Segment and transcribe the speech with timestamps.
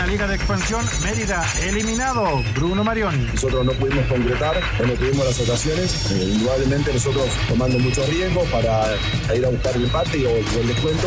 [0.00, 3.22] La Liga de Expansión, Mérida, eliminado, Bruno Marioni.
[3.34, 6.10] Nosotros no pudimos concretar, no tuvimos las ocasiones.
[6.10, 8.96] Eh, indudablemente nosotros tomando mucho riesgo para
[9.36, 11.06] ir a buscar el empate o el descuento.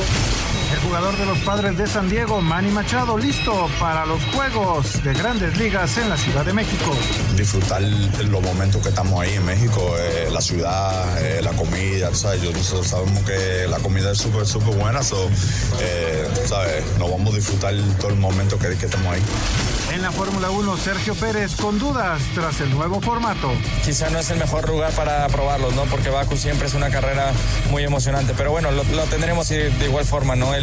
[0.74, 5.14] El jugador de los padres de San Diego, Manny Machado, listo para los Juegos de
[5.14, 6.92] Grandes Ligas en la Ciudad de México.
[7.36, 12.42] Disfrutar los momentos que estamos ahí en México, eh, la ciudad, eh, la comida, ¿sabes?
[12.42, 15.30] Nosotros sabemos que la comida es súper, súper buena, so,
[15.80, 16.84] eh, ¿sabes?
[16.98, 19.22] Nos vamos a disfrutar todo el momento que, que estamos ahí.
[19.94, 23.52] En la Fórmula 1, Sergio Pérez con dudas tras el nuevo formato.
[23.86, 25.84] Quizá no es el mejor lugar para probarlo, ¿no?
[25.84, 27.32] Porque Baku siempre es una carrera
[27.70, 30.56] muy emocionante, pero bueno, lo, lo tendremos de igual forma, ¿no?
[30.56, 30.63] El,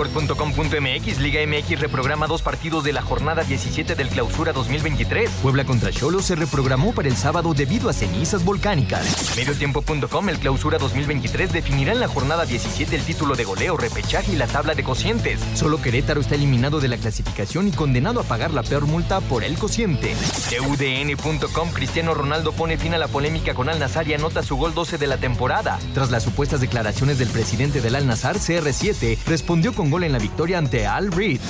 [0.00, 5.30] Record.com.mx Liga MX reprograma dos partidos de la jornada 17 del Clausura 2023.
[5.42, 9.36] Puebla contra Cholo se reprogramó para el sábado debido a cenizas volcánicas.
[9.36, 14.36] Mediotiempo.com El Clausura 2023 definirá en la jornada 17 el título de goleo, repechaje y
[14.36, 15.38] la tabla de cocientes.
[15.54, 19.44] Solo Querétaro está eliminado de la clasificación y condenado a pagar la peor multa por
[19.44, 20.14] el cociente.
[20.48, 24.72] TUDN.com Cristiano Ronaldo pone fin a la polémica con Al Nazar y anota su gol
[24.72, 25.78] 12 de la temporada.
[25.92, 30.18] Tras las supuestas declaraciones del presidente del Al Nazar, CR7 respondió con gol en la
[30.18, 31.40] victoria ante Al Reed.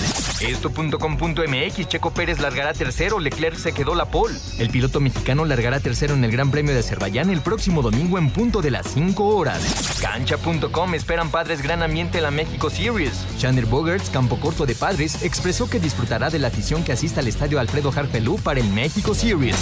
[0.40, 4.38] Esto.com.mx Checo Pérez largará tercero, Leclerc se quedó la pole.
[4.58, 8.30] El piloto mexicano largará tercero en el Gran Premio de Azerbaiyán el próximo domingo en
[8.30, 9.98] punto de las 5 horas.
[10.00, 13.26] Cancha.com esperan padres gran ambiente en la México Series.
[13.38, 17.28] Chandler Bogarts, campo corto de padres, expresó que disfrutará de la afición que asista al
[17.28, 19.56] estadio Alfredo Harpelú para el México Series.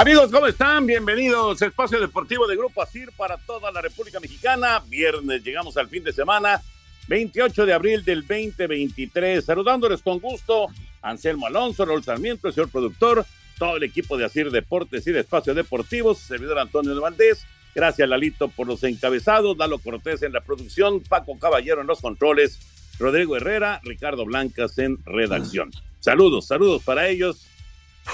[0.00, 0.86] Amigos, ¿cómo están?
[0.86, 4.82] Bienvenidos a Espacio Deportivo de Grupo ASIR para toda la República Mexicana.
[4.88, 6.62] Viernes llegamos al fin de semana,
[7.08, 9.44] 28 de abril del 2023.
[9.44, 10.68] Saludándoles con gusto,
[11.02, 13.26] Anselmo Alonso, Raúl Sarmiento, el señor productor,
[13.58, 17.44] todo el equipo de ASIR Deportes y de Espacio Deportivos, servidor Antonio de Valdés.
[17.74, 22.58] Gracias, Lalito, por los encabezados, Lalo Cortés en la producción, Paco Caballero en los controles,
[22.98, 25.70] Rodrigo Herrera, Ricardo Blancas en redacción.
[26.00, 27.44] Saludos, saludos para ellos.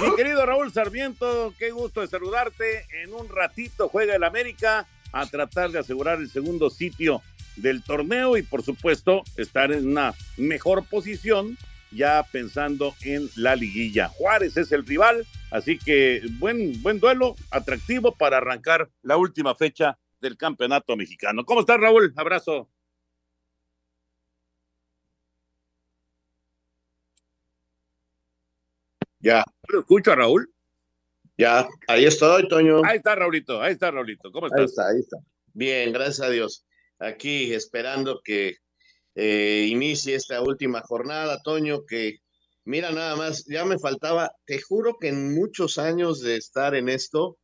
[0.00, 2.86] Mi querido Raúl Sarmiento, qué gusto de saludarte.
[3.02, 7.22] En un ratito juega el América a tratar de asegurar el segundo sitio
[7.56, 11.56] del torneo y por supuesto estar en una mejor posición
[11.90, 14.08] ya pensando en la liguilla.
[14.08, 19.98] Juárez es el rival, así que buen, buen duelo, atractivo para arrancar la última fecha
[20.20, 21.44] del campeonato mexicano.
[21.44, 22.12] ¿Cómo estás, Raúl?
[22.16, 22.68] Abrazo.
[29.26, 29.44] Ya.
[29.66, 30.48] ¿Lo escucho a Raúl?
[31.36, 32.84] Ya, ahí estoy, Toño.
[32.84, 34.30] Ahí está, Raulito, ahí está, Raulito.
[34.30, 34.60] ¿Cómo estás?
[34.60, 35.16] Ahí está, ahí está.
[35.52, 36.64] Bien, gracias a Dios.
[37.00, 38.58] Aquí esperando que
[39.16, 42.18] eh, inicie esta última jornada, Toño, que
[42.64, 46.88] mira nada más, ya me faltaba, te juro que en muchos años de estar en
[46.88, 47.36] esto,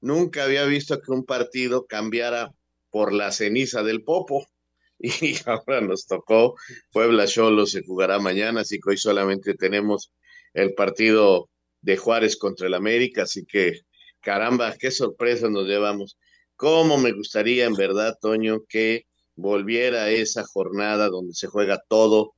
[0.00, 2.52] nunca había visto que un partido cambiara
[2.90, 4.44] por la ceniza del Popo.
[5.00, 6.56] Y ahora nos tocó
[6.90, 10.12] Puebla Cholo, se jugará mañana, así que hoy solamente tenemos
[10.54, 11.48] el partido
[11.80, 13.80] de Juárez contra el América, así que
[14.20, 16.18] caramba, qué sorpresa nos llevamos.
[16.56, 19.06] Cómo me gustaría en verdad, Toño, que
[19.36, 22.34] volviera esa jornada donde se juega todo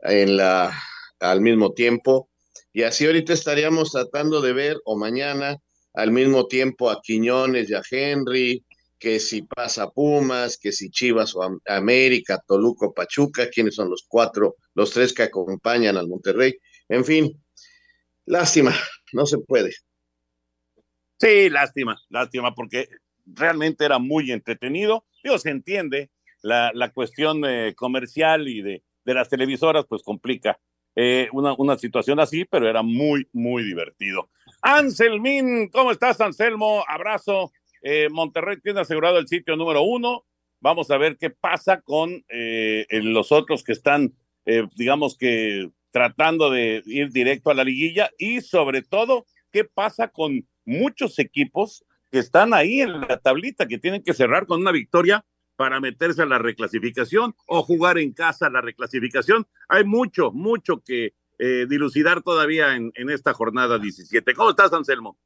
[0.00, 0.78] en la
[1.20, 2.28] al mismo tiempo
[2.72, 5.58] y así ahorita estaríamos tratando de ver o mañana
[5.94, 8.64] al mismo tiempo a Quiñones y a Henry,
[8.98, 14.56] que si pasa Pumas, que si Chivas o América, Toluca, Pachuca, quiénes son los cuatro,
[14.74, 16.54] los tres que acompañan al Monterrey.
[16.88, 17.42] En fin,
[18.26, 18.74] lástima,
[19.12, 19.72] no se puede.
[21.18, 22.88] Sí, lástima, lástima, porque
[23.26, 25.04] realmente era muy entretenido.
[25.22, 26.10] Digo, se entiende,
[26.42, 30.58] la, la cuestión eh, comercial y de, de, las televisoras, pues complica
[30.96, 34.30] eh, una, una situación así, pero era muy, muy divertido.
[34.60, 36.84] Anselmín, ¿cómo estás, Anselmo?
[36.86, 37.52] Abrazo.
[37.82, 40.24] Eh, Monterrey tiene asegurado el sitio número uno.
[40.60, 42.24] Vamos a ver qué pasa con
[42.90, 44.14] los otros que están,
[44.76, 50.48] digamos que tratando de ir directo a la liguilla y sobre todo, qué pasa con
[50.64, 55.24] muchos equipos que están ahí en la tablita, que tienen que cerrar con una victoria
[55.54, 59.46] para meterse a la reclasificación o jugar en casa la reclasificación.
[59.68, 64.34] Hay mucho, mucho que eh, dilucidar todavía en, esta jornada 17.
[64.34, 65.18] ¿Cómo estás, Anselmo?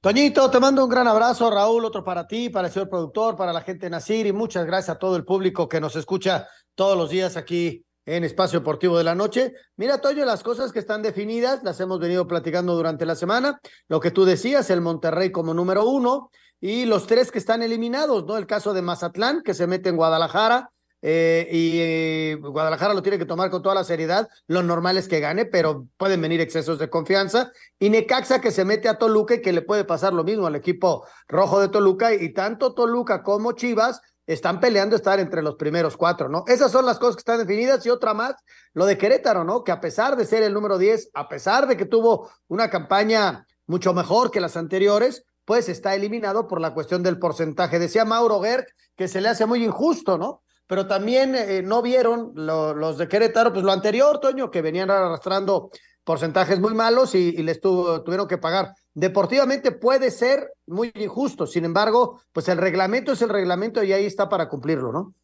[0.00, 3.52] Toñito, te mando un gran abrazo, Raúl, otro para ti, para el señor productor, para
[3.52, 6.96] la gente de Nacir y muchas gracias a todo el público que nos escucha todos
[6.96, 9.54] los días aquí en Espacio Deportivo de la Noche.
[9.76, 13.60] Mira, Toño, las cosas que están definidas las hemos venido platicando durante la semana.
[13.88, 18.24] Lo que tú decías, el Monterrey como número uno y los tres que están eliminados,
[18.24, 18.36] ¿no?
[18.36, 20.70] El caso de Mazatlán, que se mete en Guadalajara.
[21.04, 24.28] Eh, y eh, Guadalajara lo tiene que tomar con toda la seriedad.
[24.46, 27.50] Lo normal es que gane, pero pueden venir excesos de confianza.
[27.80, 30.54] Y Necaxa que se mete a Toluca y que le puede pasar lo mismo al
[30.54, 32.14] equipo rojo de Toluca.
[32.14, 36.44] Y tanto Toluca como Chivas están peleando estar entre los primeros cuatro, ¿no?
[36.46, 38.34] Esas son las cosas que están definidas y otra más,
[38.72, 39.64] lo de Querétaro, ¿no?
[39.64, 43.46] Que a pesar de ser el número 10, a pesar de que tuvo una campaña
[43.66, 47.78] mucho mejor que las anteriores, pues está eliminado por la cuestión del porcentaje.
[47.78, 48.66] Decía Mauro Gerg
[48.96, 50.42] que se le hace muy injusto, ¿no?
[50.66, 55.70] Pero también eh, no vieron los de Querétaro, pues lo anterior, Toño, que venían arrastrando
[56.04, 58.74] porcentajes muy malos y, les tuvieron que pagar.
[58.94, 64.04] Deportivamente puede ser muy injusto, sin embargo, pues el reglamento es el reglamento y ahí
[64.04, 65.14] está para cumplirlo, ¿no?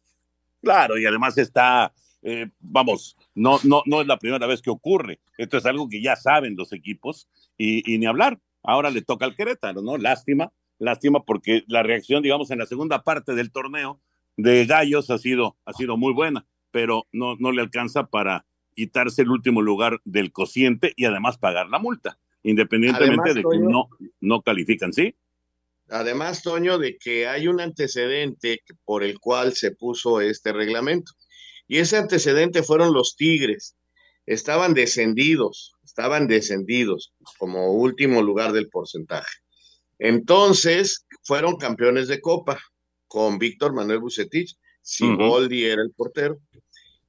[0.61, 5.19] Claro, y además está, eh, vamos, no, no, no es la primera vez que ocurre.
[5.37, 8.39] Esto es algo que ya saben los equipos y, y ni hablar.
[8.63, 9.97] Ahora le toca al Querétaro, ¿no?
[9.97, 14.01] Lástima, lástima porque la reacción, digamos, en la segunda parte del torneo
[14.35, 18.45] de Gallos ha sido, ha sido muy buena, pero no, no le alcanza para
[18.79, 23.89] quitarse el último lugar del cociente y además pagar la multa, independientemente de que no,
[24.21, 25.15] no califican, ¿sí?
[25.89, 31.11] Además, Toño, de que hay un antecedente por el cual se puso este reglamento.
[31.67, 33.75] Y ese antecedente fueron los Tigres.
[34.25, 39.39] Estaban descendidos, estaban descendidos como último lugar del porcentaje.
[39.97, 42.57] Entonces, fueron campeones de Copa
[43.07, 44.55] con Víctor Manuel Bucetich.
[44.81, 46.39] Siboldi era el portero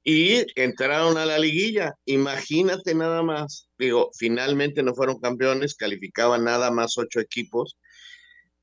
[0.03, 1.93] y entraron a la liguilla.
[2.05, 7.77] Imagínate nada más, digo, finalmente no fueron campeones, calificaban nada más ocho equipos.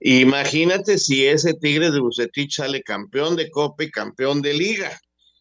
[0.00, 4.98] Imagínate si ese Tigres de Bucetich sale campeón de Copa y campeón de Liga.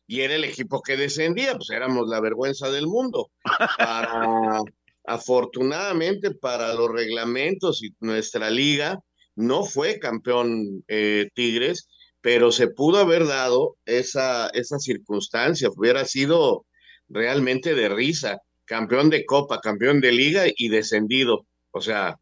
[0.07, 3.29] Y era el equipo que descendía, pues éramos la vergüenza del mundo.
[3.77, 4.61] Para,
[5.05, 9.00] afortunadamente para los reglamentos y nuestra liga,
[9.35, 11.88] no fue campeón eh, Tigres,
[12.21, 16.65] pero se pudo haber dado esa, esa circunstancia, hubiera sido
[17.09, 21.45] realmente de risa, campeón de Copa, campeón de Liga y descendido.
[21.71, 22.19] O sea,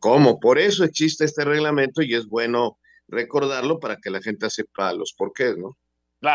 [0.00, 0.40] ¿cómo?
[0.40, 2.78] Por eso existe este reglamento y es bueno
[3.08, 5.76] recordarlo para que la gente sepa los porqués, ¿no?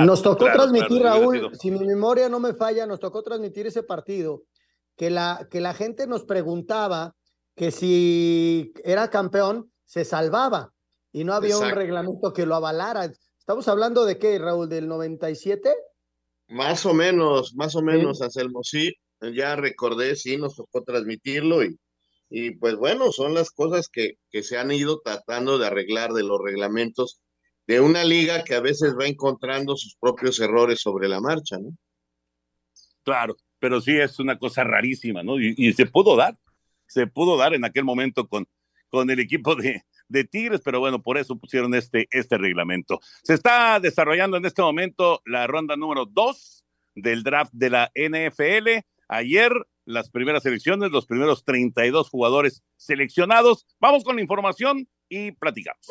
[0.02, 4.44] nos tocó transmitir, Raúl, si mi memoria no me falla, nos tocó transmitir ese partido,
[4.98, 7.16] que la, que la gente nos preguntaba
[7.56, 10.74] que si era campeón, se salvaba
[11.18, 13.12] y no había un reglamento que lo avalara.
[13.40, 15.74] Estamos hablando de qué, Raúl, del 97?
[16.50, 18.94] Más o menos, más o menos, Anselmo, sí,
[19.34, 21.76] ya recordé, sí, nos tocó transmitirlo y,
[22.30, 26.22] y pues bueno, son las cosas que, que se han ido tratando de arreglar de
[26.22, 27.20] los reglamentos
[27.66, 31.76] de una liga que a veces va encontrando sus propios errores sobre la marcha, ¿no?
[33.02, 35.42] Claro, pero sí es una cosa rarísima, ¿no?
[35.42, 36.38] Y, y se pudo dar,
[36.86, 38.48] se pudo dar en aquel momento con,
[38.90, 43.00] con el equipo de, de Tigres, pero bueno, por eso pusieron este, este reglamento.
[43.24, 46.64] Se está desarrollando en este momento la ronda número dos
[46.96, 48.86] del draft de la NFL.
[49.10, 49.52] Ayer
[49.86, 53.66] las primeras selecciones, los primeros 32 jugadores seleccionados.
[53.80, 55.88] Vamos con la información y platicamos.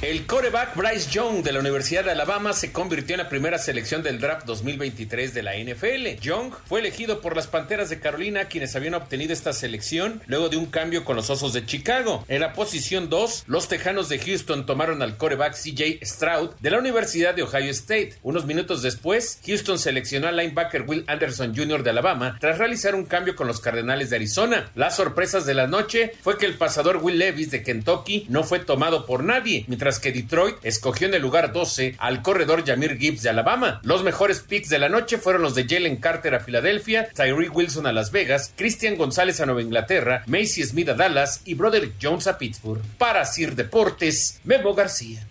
[0.00, 4.04] El coreback Bryce Young de la Universidad de Alabama se convirtió en la primera selección
[4.04, 6.20] del draft 2023 de la NFL.
[6.20, 10.56] Young fue elegido por las Panteras de Carolina, quienes habían obtenido esta selección luego de
[10.56, 12.24] un cambio con los Osos de Chicago.
[12.28, 16.78] En la posición 2, los Tejanos de Houston tomaron al coreback CJ Stroud de la
[16.78, 18.14] Universidad de Ohio State.
[18.22, 21.82] Unos minutos después, Houston seleccionó al linebacker Will Anderson Jr.
[21.82, 24.70] de Alabama tras realizar un cambio con los Cardenales de Arizona.
[24.76, 28.60] Las sorpresas de la noche fue que el pasador Will Levis de Kentucky no fue
[28.60, 33.22] tomado por nadie, mientras que Detroit escogió en el lugar 12 al corredor Jamir Gibbs
[33.22, 33.80] de Alabama.
[33.82, 37.86] Los mejores picks de la noche fueron los de Jalen Carter a Filadelfia, Tyree Wilson
[37.86, 42.26] a Las Vegas, Christian González a Nueva Inglaterra, Macy Smith a Dallas y Broderick Jones
[42.26, 42.82] a Pittsburgh.
[42.98, 45.26] Para Sir Deportes, Memo García.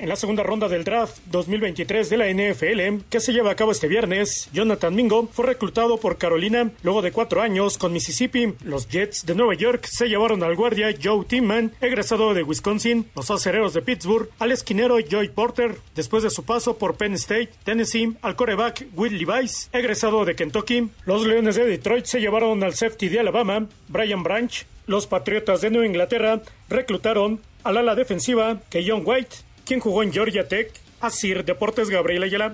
[0.00, 3.70] En la segunda ronda del draft 2023 de la NFL, que se lleva a cabo
[3.70, 8.54] este viernes, Jonathan Mingo fue reclutado por Carolina luego de cuatro años con Mississippi.
[8.64, 13.30] Los Jets de Nueva York se llevaron al guardia Joe Timman, egresado de Wisconsin, los
[13.30, 18.16] acereros de Pittsburgh, al esquinero Joy Porter, después de su paso por Penn State, Tennessee,
[18.22, 20.88] al coreback Will Levis, egresado de Kentucky.
[21.04, 24.64] Los Leones de Detroit se llevaron al safety de Alabama, Brian Branch.
[24.86, 26.40] Los Patriotas de Nueva Inglaterra
[26.70, 29.36] reclutaron al ala defensiva, Keyon White,
[29.70, 32.52] quien jugó en Georgia Tech, Asir Deportes Gabriel Ayala.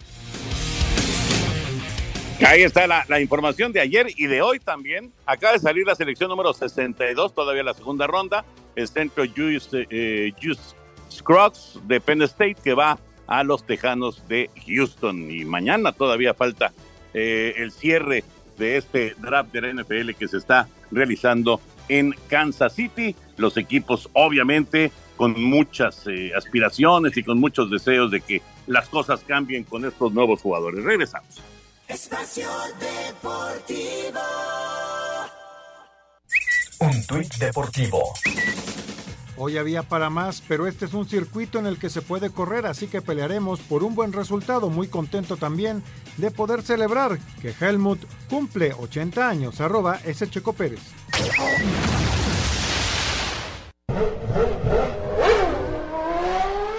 [2.46, 5.14] Ahí está la, información de ayer y de hoy también.
[5.24, 8.44] Acaba de salir la selección número 62, todavía la segunda ronda.
[8.74, 10.30] El centro Juice, eh,
[11.10, 15.30] Scruggs de Penn State que va a los Tejanos de Houston.
[15.30, 16.74] Y mañana todavía falta
[17.14, 18.24] eh, el cierre
[18.58, 23.16] de este draft de la NFL que se está realizando en Kansas City.
[23.38, 29.20] Los equipos obviamente con muchas eh, aspiraciones y con muchos deseos de que las cosas
[29.26, 30.84] cambien con estos nuevos jugadores.
[30.84, 31.40] Regresamos.
[31.88, 32.48] Espacio
[32.80, 34.20] Deportivo.
[36.80, 38.02] Un tuit deportivo.
[39.38, 42.66] Hoy había para más, pero este es un circuito en el que se puede correr,
[42.66, 44.70] así que pelearemos por un buen resultado.
[44.70, 45.82] Muy contento también
[46.16, 49.60] de poder celebrar que Helmut cumple 80 años.
[49.60, 50.28] Arroba S.
[50.28, 50.80] Checo Pérez.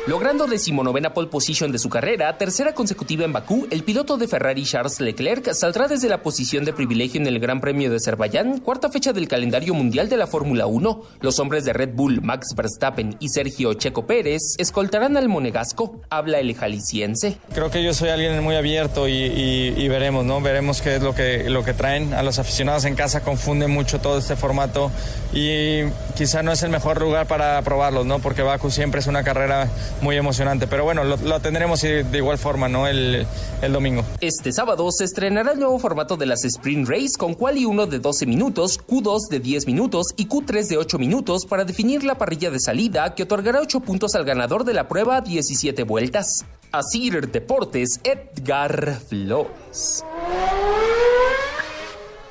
[0.07, 4.63] Logrando decimonovena pole position de su carrera, tercera consecutiva en Bakú, el piloto de Ferrari
[4.63, 8.89] Charles Leclerc saldrá desde la posición de privilegio en el Gran Premio de Azerbaiyán, cuarta
[8.89, 11.03] fecha del calendario mundial de la Fórmula 1.
[11.19, 15.99] Los hombres de Red Bull, Max Verstappen y Sergio Checo Pérez, escoltarán al monegasco.
[16.09, 17.37] Habla el jalisciense.
[17.53, 20.39] Creo que yo soy alguien muy abierto y, veremos, ¿no?
[20.39, 22.13] Veremos qué es lo que, lo que traen.
[22.13, 24.89] A los aficionados en casa confunde mucho todo este formato
[25.33, 25.81] y
[26.15, 28.19] quizá no es el mejor lugar para probarlos, ¿no?
[28.19, 29.69] Porque Bakú siempre es una carrera
[30.01, 30.67] muy emocionante.
[30.67, 32.87] Pero bueno, lo, lo tendremos de igual forma, ¿no?
[32.87, 33.25] El,
[33.61, 34.03] el, domingo.
[34.21, 37.99] Este sábado se estrenará el nuevo formato de las Sprint Race con Quali 1 de
[37.99, 42.51] 12 minutos, Q2 de 10 minutos y Q3 de 8 minutos para definir la parrilla
[42.51, 46.45] de salida que otorgará 8 puntos al ganador de la prueba 17 vueltas.
[46.71, 50.03] Asir Deportes, Edgar Flores.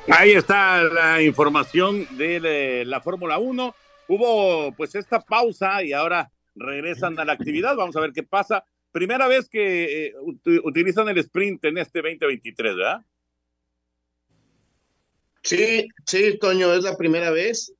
[0.09, 3.75] Ahí está la información de la Fórmula 1.
[4.07, 7.75] Hubo pues esta pausa y ahora regresan a la actividad.
[7.75, 8.65] Vamos a ver qué pasa.
[8.91, 10.13] Primera vez que eh,
[10.63, 13.01] utilizan el sprint en este 2023, ¿verdad?
[15.43, 17.73] Sí, sí, Toño, es la primera vez.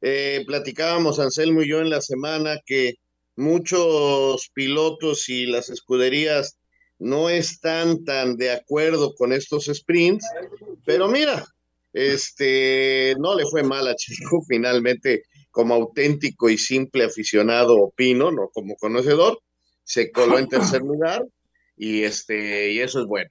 [0.00, 2.96] Eh, platicábamos Anselmo y yo en la semana que
[3.36, 6.58] muchos pilotos y las escuderías
[6.98, 10.26] no están tan de acuerdo con estos sprints,
[10.84, 11.44] pero mira,
[11.92, 15.24] este no le fue mal a Chico finalmente
[15.54, 19.38] como auténtico y simple aficionado opino, no como conocedor,
[19.84, 21.24] se coló en tercer lugar
[21.76, 23.30] y este y eso es bueno.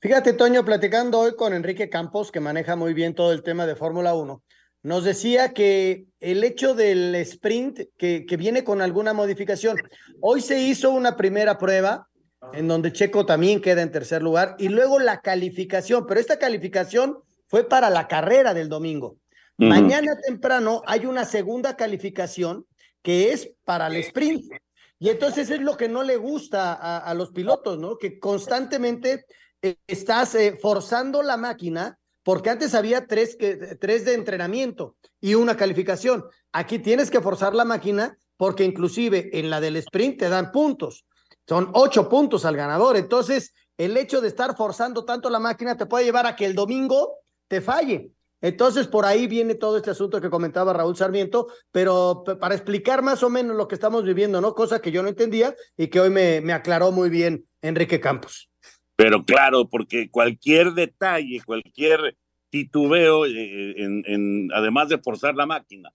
[0.00, 3.76] Fíjate, Toño, platicando hoy con Enrique Campos, que maneja muy bien todo el tema de
[3.76, 4.42] Fórmula 1,
[4.84, 9.76] nos decía que el hecho del sprint que, que viene con alguna modificación.
[10.20, 12.08] Hoy se hizo una primera prueba
[12.54, 17.18] en donde Checo también queda en tercer lugar y luego la calificación, pero esta calificación
[17.46, 19.18] fue para la carrera del domingo.
[19.58, 22.66] Mañana temprano hay una segunda calificación
[23.02, 24.52] que es para el sprint.
[24.98, 27.96] Y entonces es lo que no le gusta a, a los pilotos, ¿no?
[27.96, 29.24] Que constantemente
[29.62, 35.34] eh, estás eh, forzando la máquina, porque antes había tres, que, tres de entrenamiento y
[35.34, 36.24] una calificación.
[36.52, 41.04] Aquí tienes que forzar la máquina porque inclusive en la del sprint te dan puntos.
[41.48, 42.96] Son ocho puntos al ganador.
[42.96, 46.54] Entonces, el hecho de estar forzando tanto la máquina te puede llevar a que el
[46.54, 47.18] domingo
[47.48, 48.10] te falle.
[48.42, 53.22] Entonces, por ahí viene todo este asunto que comentaba Raúl Sarmiento, pero para explicar más
[53.22, 54.54] o menos lo que estamos viviendo, ¿no?
[54.54, 58.50] Cosa que yo no entendía y que hoy me, me aclaró muy bien Enrique Campos.
[58.96, 62.16] Pero claro, porque cualquier detalle, cualquier
[62.50, 65.90] titubeo, eh, en, en, además de forzar la máquina,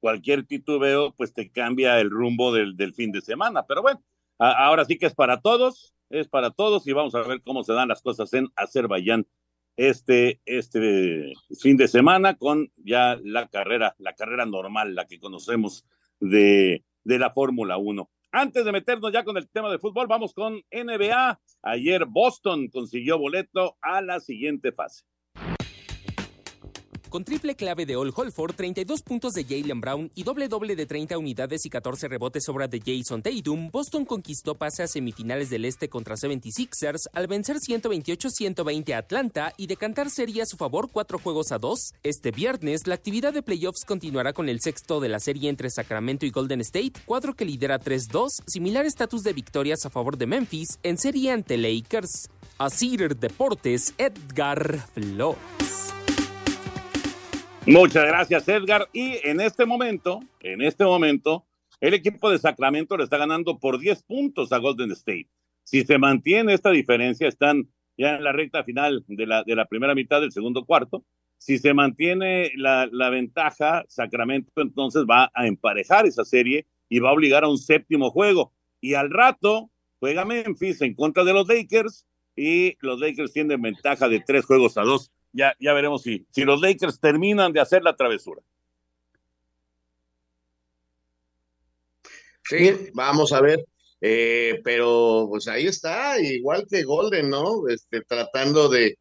[0.00, 3.66] cualquier titubeo pues te cambia el rumbo del, del fin de semana.
[3.66, 4.02] Pero bueno,
[4.38, 7.72] ahora sí que es para todos, es para todos y vamos a ver cómo se
[7.72, 9.26] dan las cosas en Azerbaiyán
[9.78, 15.86] este, este fin de semana con ya la carrera, la carrera normal, la que conocemos
[16.18, 18.10] de, de la Fórmula 1.
[18.32, 21.40] Antes de meternos ya con el tema de fútbol, vamos con NBA.
[21.62, 25.04] Ayer Boston consiguió boleto a la siguiente fase.
[27.08, 30.84] Con triple clave de All Holford, 32 puntos de Jalen Brown y doble doble de
[30.84, 35.64] 30 unidades y 14 rebotes sobra de Jason Tatum, Boston conquistó pase a semifinales del
[35.64, 41.18] Este contra 76ers al vencer 128-120 a Atlanta y decantar serie a su favor cuatro
[41.18, 41.94] juegos a dos.
[42.02, 46.26] Este viernes, la actividad de playoffs continuará con el sexto de la serie entre Sacramento
[46.26, 50.78] y Golden State, cuadro que lidera 3-2, similar estatus de victorias a favor de Memphis
[50.82, 52.28] en serie ante Lakers.
[52.58, 55.97] Asir Deportes, Edgar Flores.
[57.68, 58.88] Muchas gracias, Edgar.
[58.94, 61.44] Y en este momento, en este momento,
[61.82, 65.28] el equipo de Sacramento le está ganando por 10 puntos a Golden State.
[65.64, 69.66] Si se mantiene esta diferencia, están ya en la recta final de la, de la
[69.66, 71.04] primera mitad del segundo cuarto.
[71.36, 77.10] Si se mantiene la, la ventaja, Sacramento entonces va a emparejar esa serie y va
[77.10, 78.50] a obligar a un séptimo juego.
[78.80, 79.68] Y al rato
[80.00, 84.78] juega Memphis en contra de los Lakers y los Lakers tienen ventaja de tres juegos
[84.78, 88.42] a dos ya, ya veremos si, si los Lakers terminan de hacer la travesura.
[92.42, 93.64] Sí, vamos a ver.
[94.00, 97.68] Eh, pero pues ahí está, igual que Golden, ¿no?
[97.68, 98.96] Este, tratando de,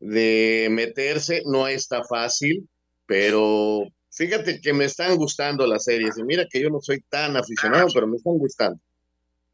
[0.00, 2.68] de meterse, no está fácil,
[3.06, 6.18] pero fíjate que me están gustando las series.
[6.18, 8.78] Y mira que yo no soy tan aficionado, pero me están gustando.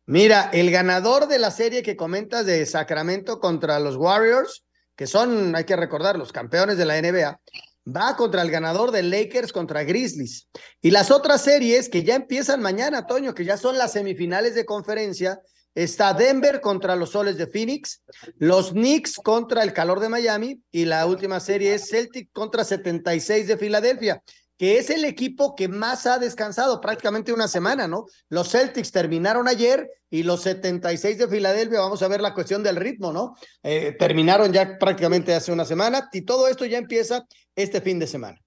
[0.06, 4.64] Mira, el ganador de la serie que comentas de Sacramento contra los Warriors
[5.00, 7.40] que son, hay que recordar, los campeones de la NBA,
[7.86, 10.46] va contra el ganador de Lakers contra Grizzlies.
[10.82, 14.66] Y las otras series que ya empiezan mañana, Toño, que ya son las semifinales de
[14.66, 15.40] conferencia,
[15.74, 18.02] está Denver contra los Soles de Phoenix,
[18.36, 23.46] los Knicks contra el calor de Miami y la última serie es Celtic contra 76
[23.48, 24.22] de Filadelfia
[24.60, 28.04] que es el equipo que más ha descansado, prácticamente una semana, ¿no?
[28.28, 32.76] Los Celtics terminaron ayer y los 76 de Filadelfia, vamos a ver la cuestión del
[32.76, 33.36] ritmo, ¿no?
[33.62, 37.26] Eh, terminaron ya prácticamente hace una semana y todo esto ya empieza
[37.56, 38.38] este fin de semana.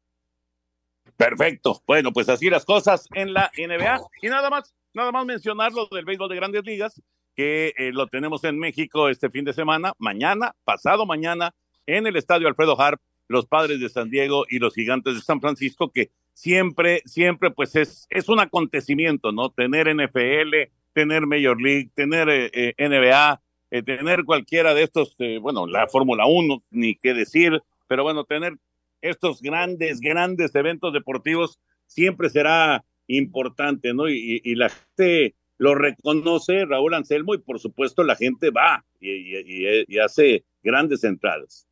[1.17, 1.81] Perfecto.
[1.87, 3.99] Bueno, pues así las cosas en la NBA.
[4.21, 7.01] Y nada más, nada más mencionar lo del béisbol de grandes ligas,
[7.35, 11.55] que eh, lo tenemos en México este fin de semana, mañana, pasado mañana,
[11.87, 15.41] en el estadio Alfredo Harp los padres de San Diego y los gigantes de San
[15.41, 19.49] Francisco, que siempre, siempre, pues es, es un acontecimiento, ¿no?
[19.49, 25.67] Tener NFL, tener Major League, tener eh, eh, NBA, eh, tener cualquiera de estos, bueno,
[25.67, 28.57] la Fórmula 1, ni qué decir, pero bueno, tener
[29.01, 34.07] estos grandes, grandes eventos deportivos siempre será importante, ¿no?
[34.07, 40.45] Y, la gente lo reconoce, Raúl Anselmo, y por supuesto la gente va y hace
[40.63, 41.67] grandes entradas.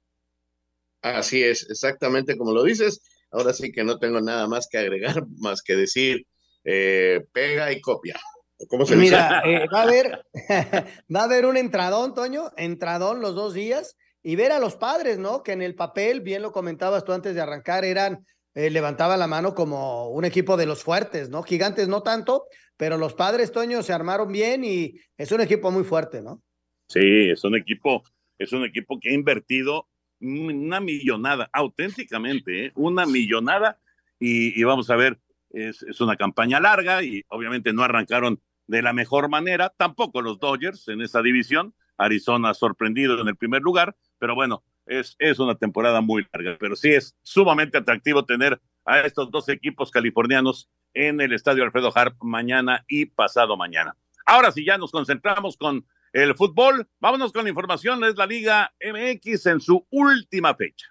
[1.02, 3.02] Así es, exactamente como lo dices.
[3.32, 6.26] Ahora sí que no tengo nada más que agregar, más que decir
[6.64, 8.20] eh, pega y copia.
[8.68, 10.26] ¿Cómo se Mira, eh, va a haber,
[11.14, 15.18] va a haber un entradón, Toño, entradón los dos días y ver a los padres,
[15.18, 15.42] ¿no?
[15.42, 19.28] Que en el papel, bien lo comentabas tú antes de arrancar, eran, eh, levantaban la
[19.28, 21.42] mano como un equipo de los fuertes, ¿no?
[21.42, 22.46] Gigantes no tanto,
[22.78, 26.44] pero los padres, Toño, se armaron bien y es un equipo muy fuerte, ¿no?
[26.88, 28.04] Sí, es un equipo,
[28.38, 29.88] es un equipo que ha invertido
[30.22, 32.72] una millonada, auténticamente, ¿eh?
[32.76, 33.80] una millonada.
[34.20, 38.94] Y, vamos a ver, es, es, una campaña larga y obviamente no arrancaron de la
[38.94, 41.74] mejor manera, tampoco los Dodgers en esa división.
[41.98, 46.76] Arizona sorprendido en el primer lugar, pero bueno, es, es una temporada muy larga, pero
[46.76, 52.16] sí es sumamente atractivo tener a estos dos equipos californianos en el Estadio Alfredo Harp
[52.22, 53.96] mañana y pasado mañana.
[54.26, 56.88] Ahora sí, ya nos concentramos con el fútbol.
[57.00, 60.90] Vámonos con la información, es la Liga MX en su última fecha.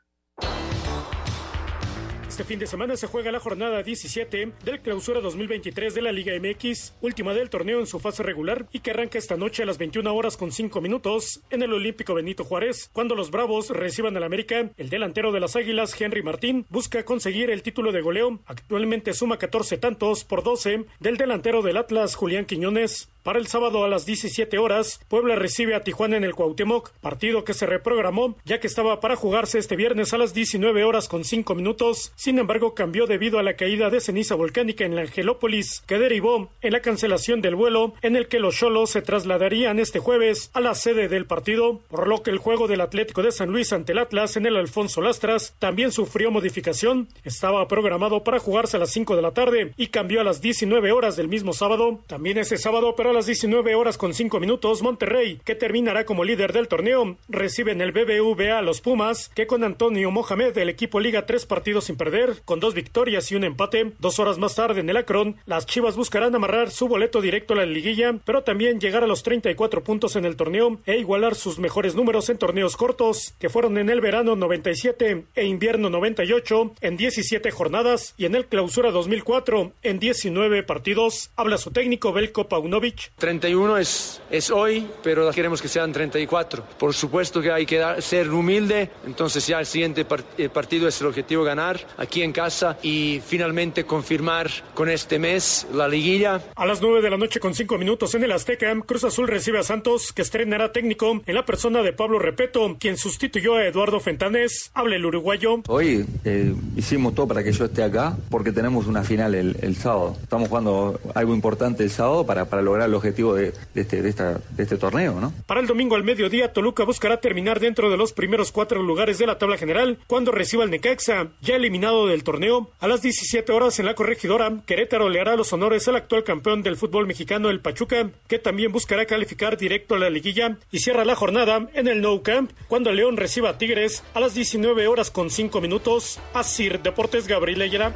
[2.40, 6.32] Este fin de semana se juega la jornada 17 del clausura 2023 de la Liga
[6.40, 9.76] MX, última del torneo en su fase regular y que arranca esta noche a las
[9.76, 12.88] 21 horas con 5 minutos en el Olímpico Benito Juárez.
[12.94, 17.50] Cuando los Bravos reciban al América, el delantero de las Águilas, Henry Martín, busca conseguir
[17.50, 18.40] el título de goleo.
[18.46, 23.10] Actualmente suma 14 tantos por 12 del delantero del Atlas, Julián Quiñones.
[23.22, 27.44] Para el sábado a las 17 horas, Puebla recibe a Tijuana en el Cuauhtémoc, partido
[27.44, 31.24] que se reprogramó ya que estaba para jugarse este viernes a las 19 horas con
[31.24, 32.14] 5 minutos.
[32.38, 36.72] Embargo, cambió debido a la caída de ceniza volcánica en la Angelópolis, que derivó en
[36.72, 40.74] la cancelación del vuelo en el que los Cholos se trasladarían este jueves a la
[40.74, 43.98] sede del partido, por lo que el juego del Atlético de San Luis ante el
[43.98, 47.08] Atlas en el Alfonso Lastras también sufrió modificación.
[47.24, 50.92] Estaba programado para jugarse a las 5 de la tarde y cambió a las 19
[50.92, 52.00] horas del mismo sábado.
[52.06, 56.24] También ese sábado, pero a las 19 horas con 5 minutos, Monterrey, que terminará como
[56.24, 60.68] líder del torneo, recibe en el BBVA a los Pumas, que con Antonio Mohamed el
[60.68, 62.09] equipo liga tres partidos sin perder,
[62.44, 63.92] con dos victorias y un empate.
[64.00, 67.58] Dos horas más tarde en el Akron, las Chivas buscarán amarrar su boleto directo a
[67.58, 71.58] la liguilla, pero también llegar a los 34 puntos en el torneo e igualar sus
[71.60, 76.96] mejores números en torneos cortos, que fueron en el verano 97 e invierno 98 en
[76.96, 81.30] 17 jornadas y en el clausura 2004 en 19 partidos.
[81.36, 83.12] Habla su técnico Belko Paunovic.
[83.18, 86.64] 31 es, es hoy, pero queremos que sean 34.
[86.76, 91.44] Por supuesto que hay que ser humilde, entonces ya el siguiente partido es el objetivo
[91.44, 96.40] ganar aquí en casa y finalmente confirmar con este mes la liguilla.
[96.56, 99.58] A las 9 de la noche con 5 minutos en el Azteca, Cruz Azul recibe
[99.58, 104.00] a Santos, que estrenará técnico en la persona de Pablo Repeto, quien sustituyó a Eduardo
[104.00, 104.70] Fentanes.
[104.74, 105.60] Habla el uruguayo.
[105.68, 109.76] Hoy eh, hicimos todo para que yo esté acá porque tenemos una final el, el
[109.76, 110.16] sábado.
[110.22, 114.08] Estamos jugando algo importante el sábado para, para lograr el objetivo de, de, este, de,
[114.08, 115.32] esta, de este torneo, ¿no?
[115.46, 119.26] Para el domingo al mediodía, Toluca buscará terminar dentro de los primeros cuatro lugares de
[119.26, 122.70] la tabla general cuando reciba el Necaxa, ya eliminado del torneo.
[122.78, 126.62] A las 17 horas en la corregidora, Querétaro le hará los honores al actual campeón
[126.62, 131.04] del fútbol mexicano, el Pachuca, que también buscará calificar directo a la liguilla y cierra
[131.04, 135.10] la jornada en el No Camp cuando León reciba a Tigres a las 19 horas
[135.10, 136.20] con 5 minutos.
[136.32, 137.92] Asir Deportes Gabriel Ayala.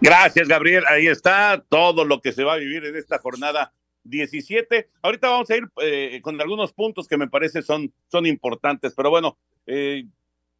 [0.00, 0.84] Gracias, Gabriel.
[0.88, 3.72] Ahí está todo lo que se va a vivir en esta jornada
[4.04, 4.88] 17.
[5.02, 9.10] Ahorita vamos a ir eh, con algunos puntos que me parece son, son importantes, pero
[9.10, 10.04] bueno, eh,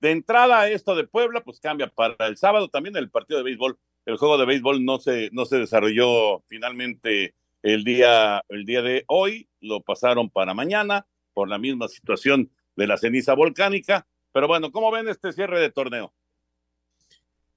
[0.01, 3.79] de entrada esto de Puebla, pues cambia para el sábado también el partido de béisbol.
[4.07, 9.05] El juego de béisbol no se, no se desarrolló finalmente el día, el día de
[9.09, 14.07] hoy, lo pasaron para mañana por la misma situación de la ceniza volcánica.
[14.33, 16.15] Pero bueno, ¿cómo ven este cierre de torneo?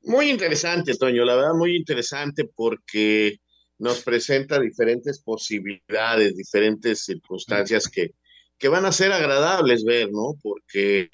[0.01, 3.39] Muy interesante, Toño, la verdad, muy interesante porque
[3.77, 8.11] nos presenta diferentes posibilidades, diferentes circunstancias que,
[8.57, 10.35] que van a ser agradables ver, ¿no?
[10.41, 11.09] Porque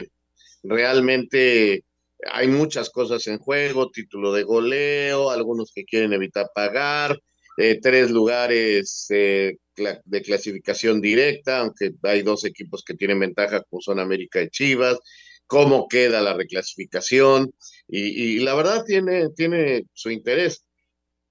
[0.63, 1.84] realmente
[2.32, 7.19] hay muchas cosas en juego, título de goleo, algunos que quieren evitar pagar,
[7.58, 9.58] eh, tres lugares eh,
[10.06, 15.00] de clasificación directa, aunque hay dos equipos que tienen ventaja, como son América y Chivas,
[15.48, 17.52] cómo queda la reclasificación,
[17.88, 20.63] y, y la verdad tiene, tiene su interés.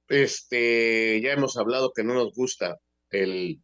[0.08, 2.78] Este, ya hemos hablado que no nos gusta
[3.10, 3.60] el,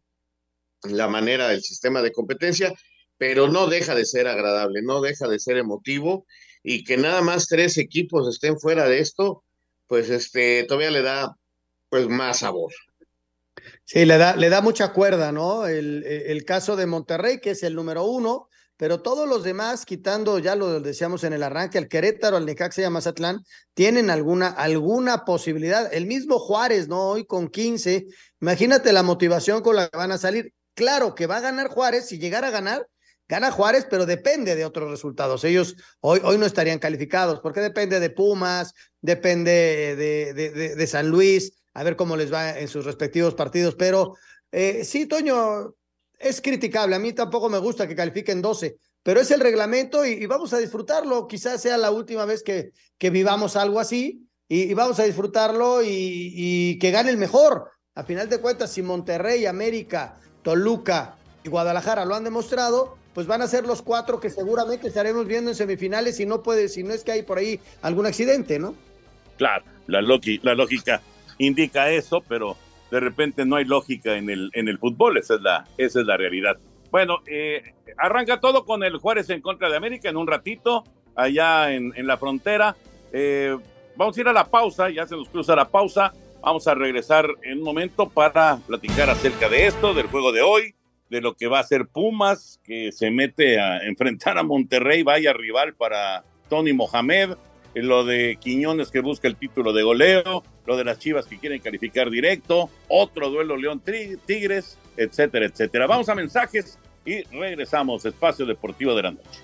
[0.83, 2.73] la manera del sistema de competencia,
[3.17, 6.25] pero no deja de ser agradable, no deja de ser emotivo
[6.63, 9.43] y que nada más tres equipos estén fuera de esto,
[9.87, 11.35] pues este todavía le da
[11.89, 12.73] pues más sabor.
[13.85, 15.67] Sí, le da, le da mucha cuerda, ¿no?
[15.67, 20.37] El, el caso de Monterrey, que es el número uno, pero todos los demás, quitando,
[20.39, 23.39] ya lo decíamos en el arranque, el Querétaro, el Necaxa y el Mazatlán,
[23.73, 25.93] tienen alguna, alguna posibilidad.
[25.93, 27.11] El mismo Juárez, ¿no?
[27.11, 28.05] Hoy con 15,
[28.41, 30.53] imagínate la motivación con la que van a salir.
[30.73, 32.85] Claro que va a ganar Juárez, si llegara a ganar,
[33.27, 35.43] gana Juárez, pero depende de otros resultados.
[35.43, 41.53] Ellos hoy, hoy no estarían calificados, porque depende de Pumas, depende de, de, San Luis,
[41.73, 44.15] a ver cómo les va en sus respectivos partidos, pero
[44.51, 45.75] eh, sí, Toño,
[46.19, 46.95] es criticable.
[46.95, 50.59] A mí tampoco me gusta que califiquen 12, pero es el reglamento y, vamos a
[50.59, 51.27] disfrutarlo.
[51.27, 55.83] Quizás sea la última vez que, que vivamos algo así y, y vamos a disfrutarlo
[55.83, 57.71] y, y, que gane el mejor.
[57.95, 63.41] A final de cuentas, si Monterrey, América, Toluca y Guadalajara lo han demostrado, pues van
[63.41, 66.93] a ser los cuatro que seguramente estaremos viendo en semifinales si no puede, si no
[66.93, 68.75] es que hay por ahí algún accidente, ¿no?
[69.37, 71.01] Claro, la, lógica
[71.37, 72.57] indica eso, pero
[72.91, 76.05] de repente no hay lógica en el, en el fútbol, esa es la, esa es
[76.05, 76.57] la realidad.
[76.91, 80.83] Bueno, eh, arranca todo con el Juárez en contra de América en un ratito,
[81.15, 82.75] allá en, en la frontera.
[83.13, 83.57] Eh,
[83.95, 86.11] vamos a ir a la pausa, ya se nos cruza la pausa.
[86.41, 90.74] Vamos a regresar en un momento para platicar acerca de esto, del juego de hoy,
[91.09, 95.33] de lo que va a ser Pumas, que se mete a enfrentar a Monterrey, vaya
[95.33, 97.31] rival para Tony Mohamed,
[97.73, 101.59] lo de Quiñones que busca el título de goleo, lo de las Chivas que quieren
[101.59, 103.81] calificar directo, otro duelo León
[104.25, 105.85] Tigres, etcétera, etcétera.
[105.87, 109.41] Vamos a mensajes y regresamos, Espacio Deportivo de la Noche.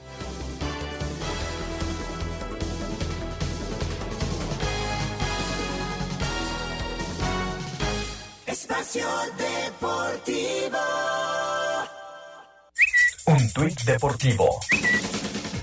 [8.48, 9.06] Espacio
[9.38, 11.21] Deportivo.
[13.32, 14.60] Un tuit deportivo.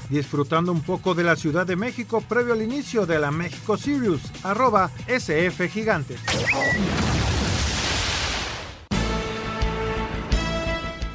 [0.08, 4.22] Disfrutando un poco de la Ciudad de México previo al inicio de la México Sirius,
[4.42, 6.18] arroba SF Gigantes.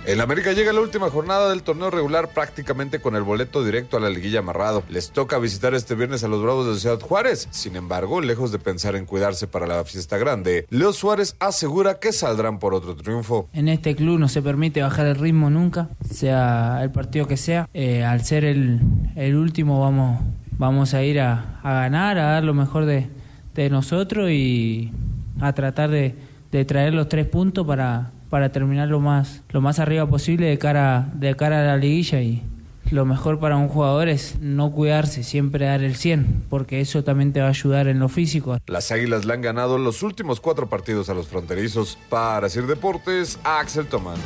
[0.05, 4.01] El América llega la última jornada del torneo regular prácticamente con el boleto directo a
[4.01, 4.83] la liguilla amarrado.
[4.89, 7.47] Les toca visitar este viernes a los Bravos de Ciudad Juárez.
[7.51, 12.11] Sin embargo, lejos de pensar en cuidarse para la fiesta grande, Leo Suárez asegura que
[12.11, 13.47] saldrán por otro triunfo.
[13.53, 17.69] En este club no se permite bajar el ritmo nunca, sea el partido que sea.
[17.73, 18.81] Eh, al ser el,
[19.37, 20.19] último vamos,
[20.57, 23.07] vamos a ir a, ganar, a dar lo mejor de,
[23.69, 24.91] nosotros y
[25.39, 30.07] a tratar de traer los tres puntos para para terminar lo más, lo más arriba
[30.07, 32.41] posible de cara, de cara a la liguilla y
[32.89, 37.31] lo mejor para un jugador es no cuidarse, siempre dar el 100, porque eso también
[37.31, 38.57] te va a ayudar en lo físico.
[38.65, 41.95] Las Águilas le han ganado los últimos cuatro partidos a los fronterizos.
[42.09, 44.17] Para Sir Deportes, Axel Tomán.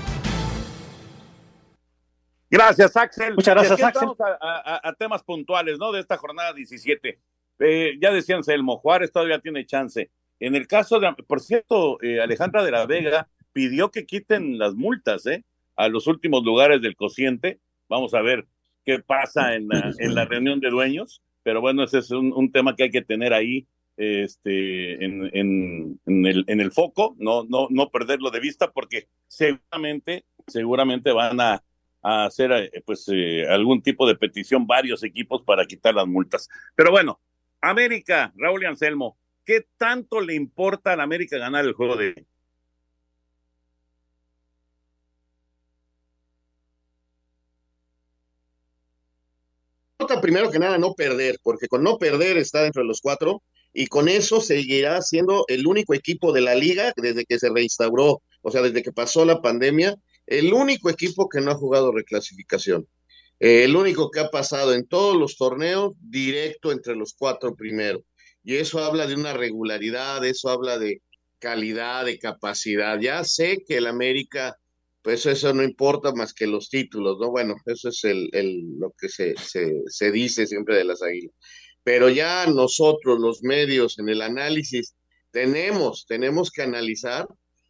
[2.50, 3.36] Gracias, Axel.
[3.36, 4.08] Muchas gracias, Axel.
[4.20, 5.92] A, a, a, temas puntuales, ¿no?
[5.92, 7.20] De esta jornada 17.
[7.60, 10.10] Eh, ya decían Selmo, Juárez todavía tiene chance.
[10.40, 14.76] En el caso de, por cierto, eh, Alejandra de la Vega pidió que quiten las
[14.76, 15.44] multas ¿eh?
[15.76, 17.60] a los últimos lugares del cociente.
[17.90, 18.46] Vamos a ver
[18.86, 22.52] qué pasa en la, en la reunión de dueños, pero bueno, ese es un, un
[22.52, 23.66] tema que hay que tener ahí
[23.98, 29.08] este, en, en, en, el, en el foco, no, no, no perderlo de vista, porque
[29.28, 31.64] seguramente, seguramente van a,
[32.04, 36.48] a hacer eh, pues eh, algún tipo de petición varios equipos para quitar las multas.
[36.76, 37.20] Pero bueno,
[37.60, 42.28] América, Raúl y Anselmo, ¿qué tanto le importa a la América ganar el juego de,
[50.22, 53.44] primero que nada no perder, porque con no perder está dentro de los cuatro
[53.74, 58.22] y con eso seguirá siendo el único equipo de la liga desde que se reinstauró,
[58.42, 62.88] o sea, desde que pasó la pandemia, el único equipo que no ha jugado reclasificación,
[63.40, 68.02] eh, el único que ha pasado en todos los torneos directo entre los cuatro primeros.
[68.44, 71.02] Y eso habla de una regularidad, eso habla de
[71.40, 73.00] calidad, de capacidad.
[73.00, 74.58] Ya sé que el América
[75.08, 77.32] pues eso no importa más que los títulos, ¿no?
[77.32, 81.34] Bueno, eso es el, el, lo que se, se, se dice siempre de las águilas.
[81.82, 84.96] Pero ya nosotros, los medios, en el análisis,
[85.32, 87.26] tenemos, tenemos que analizar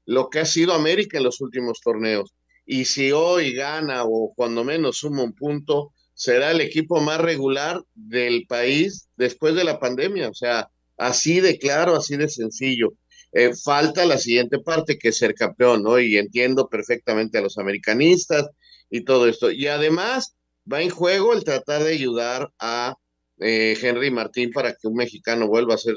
[0.05, 2.33] lo que ha sido América en los últimos torneos.
[2.65, 7.79] Y si hoy gana o cuando menos suma un punto, será el equipo más regular
[7.93, 10.27] del país después de la pandemia.
[10.29, 12.93] O sea, así de claro, así de sencillo.
[13.31, 15.99] Eh, falta la siguiente parte, que es ser campeón, ¿no?
[15.99, 18.47] Y entiendo perfectamente a los americanistas
[18.89, 19.51] y todo esto.
[19.51, 20.35] Y además
[20.71, 22.95] va en juego el tratar de ayudar a
[23.39, 25.95] eh, Henry Martín para que un mexicano vuelva a ser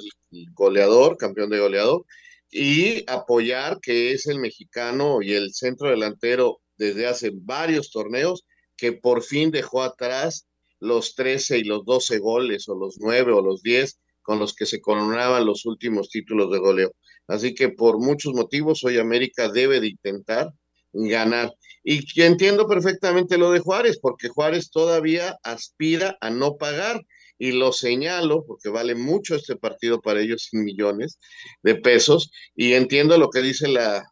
[0.55, 2.05] goleador, campeón de goleador,
[2.51, 8.45] y apoyar que es el mexicano y el centro delantero desde hace varios torneos
[8.77, 10.47] que por fin dejó atrás
[10.81, 13.99] los 13 y los 12 goles o los 9 o los 10
[14.31, 16.93] con los que se coronaban los últimos títulos de goleo.
[17.27, 20.53] Así que por muchos motivos hoy América debe de intentar
[20.93, 21.53] ganar.
[21.83, 27.03] Y entiendo perfectamente lo de Juárez, porque Juárez todavía aspira a no pagar.
[27.39, 31.19] Y lo señalo porque vale mucho este partido para ellos, sin millones
[31.65, 32.31] de pesos.
[32.55, 34.05] Y entiendo lo que dice la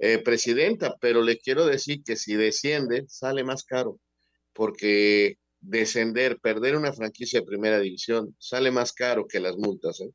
[0.00, 4.00] eh, presidenta, pero le quiero decir que si desciende, sale más caro,
[4.52, 10.00] porque descender, perder una franquicia de primera división, sale más caro que las multas.
[10.00, 10.10] ¿eh?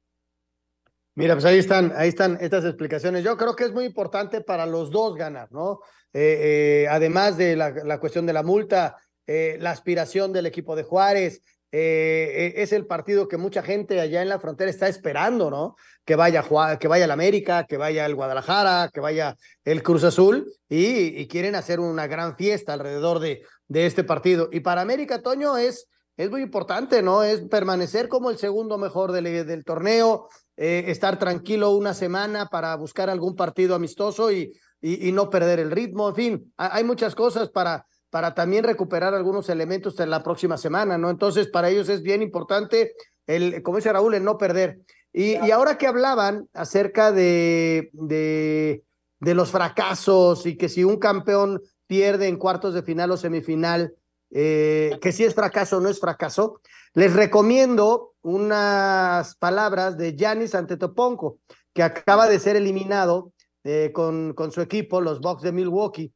[1.15, 3.23] Mira, pues ahí están, ahí están estas explicaciones.
[3.23, 5.79] Yo creo que es muy importante para los dos ganar, ¿no?
[6.13, 11.41] Eh, eh, además de la, cuestión de la multa, la aspiración del equipo de Juárez,
[11.71, 15.75] es el partido que mucha gente allá en la frontera está esperando, ¿no?
[16.05, 16.43] Que vaya,
[16.79, 21.55] que vaya el América, que vaya el Guadalajara, que vaya el Cruz Azul y quieren
[21.55, 24.49] hacer una gran fiesta alrededor de, de este partido.
[24.51, 27.23] Y para América, Toño, es, es muy importante, ¿no?
[27.23, 32.75] Es permanecer como el segundo mejor del, del torneo, eh, estar tranquilo una semana para
[32.75, 36.09] buscar algún partido amistoso y, y, no perder el ritmo.
[36.09, 40.97] En fin, hay muchas cosas para, para también recuperar algunos elementos en la próxima semana,
[40.97, 41.09] ¿no?
[41.09, 42.93] Entonces, para ellos es bien importante,
[43.25, 44.79] el, como dice Raúl, el no perder.
[45.11, 48.83] Y, y ahora que hablaban acerca de, de,
[49.19, 53.93] de los fracasos y que si un campeón pierde en cuartos de final o semifinal,
[54.31, 56.61] eh, que si es fracaso o no es fracaso,
[56.93, 61.39] les recomiendo unas palabras de Giannis Antetokounmpo,
[61.73, 66.13] que acaba de ser eliminado eh, con, con su equipo, los Bucks de Milwaukee.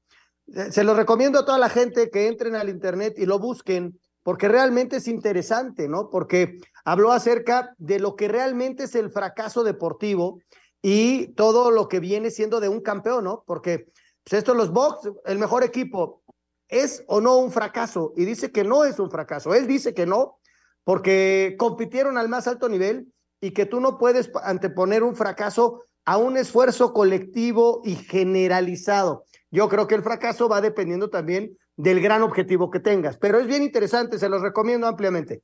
[0.54, 4.00] Eh, se lo recomiendo a toda la gente que entren al internet y lo busquen,
[4.24, 6.10] porque realmente es interesante, ¿no?
[6.10, 10.40] Porque habló acerca de lo que realmente es el fracaso deportivo
[10.82, 13.44] y todo lo que viene siendo de un campeón, ¿no?
[13.46, 13.88] Porque
[14.30, 16.22] pues esto los Bucks, el mejor equipo,
[16.68, 18.14] ¿es o no un fracaso?
[18.16, 19.56] Y dice que no es un fracaso.
[19.56, 20.38] Él dice que no,
[20.84, 23.12] porque compitieron al más alto nivel
[23.42, 29.26] y que tú no puedes anteponer un fracaso a un esfuerzo colectivo y generalizado.
[29.50, 33.48] Yo creo que el fracaso va dependiendo también del gran objetivo que tengas, pero es
[33.48, 35.42] bien interesante, se los recomiendo ampliamente.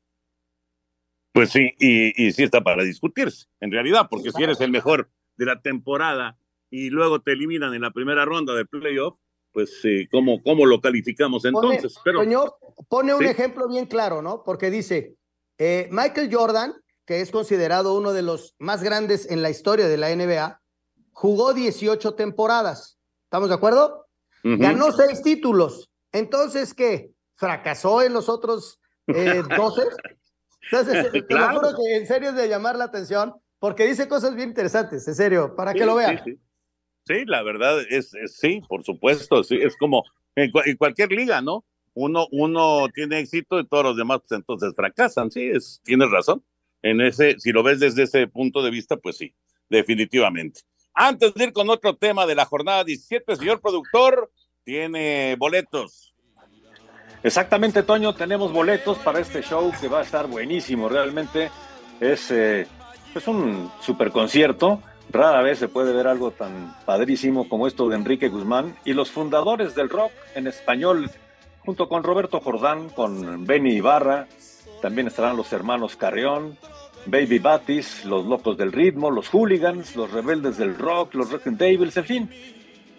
[1.32, 5.10] Pues sí, y, y sí está para discutirse, en realidad, porque si eres el mejor
[5.38, 6.38] de la temporada
[6.76, 9.18] y luego te eliminan en la primera ronda de playoff,
[9.52, 11.94] pues sí, ¿cómo, cómo lo calificamos entonces?
[11.94, 12.54] Pone, Pero, Toño,
[12.90, 13.28] pone un ¿sí?
[13.28, 14.44] ejemplo bien claro, ¿no?
[14.44, 15.16] Porque dice,
[15.58, 16.74] eh, Michael Jordan,
[17.06, 20.62] que es considerado uno de los más grandes en la historia de la NBA,
[21.14, 23.00] jugó 18 temporadas.
[23.24, 24.08] ¿Estamos de acuerdo?
[24.44, 25.90] Ganó seis títulos.
[26.12, 27.12] Entonces, ¿qué?
[27.36, 29.84] ¿Fracasó en los otros eh, 12?
[30.72, 31.60] Entonces, te lo Claro.
[31.60, 35.16] juro que en serio es de llamar la atención, porque dice cosas bien interesantes, en
[35.16, 36.22] serio, para que lo sí, vean.
[36.26, 36.40] Sí,
[37.08, 40.04] Sí, la verdad es, es- sí, por supuesto, sí, es como
[40.36, 41.64] en, en cualquier liga, ¿no?
[41.94, 46.44] Uno, uno tiene éxito y todos los demás pues, entonces fracasan, sí, es, tienes razón.
[46.82, 49.34] En ese, si lo ves desde ese punto de vista, pues sí,
[49.70, 50.62] definitivamente.
[50.94, 54.32] Antes de ir con otro tema de la jornada 17, señor productor,
[54.64, 56.14] tiene boletos.
[57.24, 61.50] Exactamente, Toño, tenemos boletos para este show que va a estar buenísimo, realmente
[62.00, 62.68] es, eh,
[63.16, 67.96] es un super concierto, rara vez se puede ver algo tan padrísimo como esto de
[67.96, 71.10] Enrique Guzmán y los fundadores del rock en español,
[71.66, 74.28] junto con Roberto Jordán, con Benny Ibarra,
[74.82, 76.58] también estarán los hermanos Carrión,
[77.06, 81.58] Baby Batis, los locos del ritmo, los hooligans, los rebeldes del rock, los rock and
[81.58, 82.30] Devils, en fin,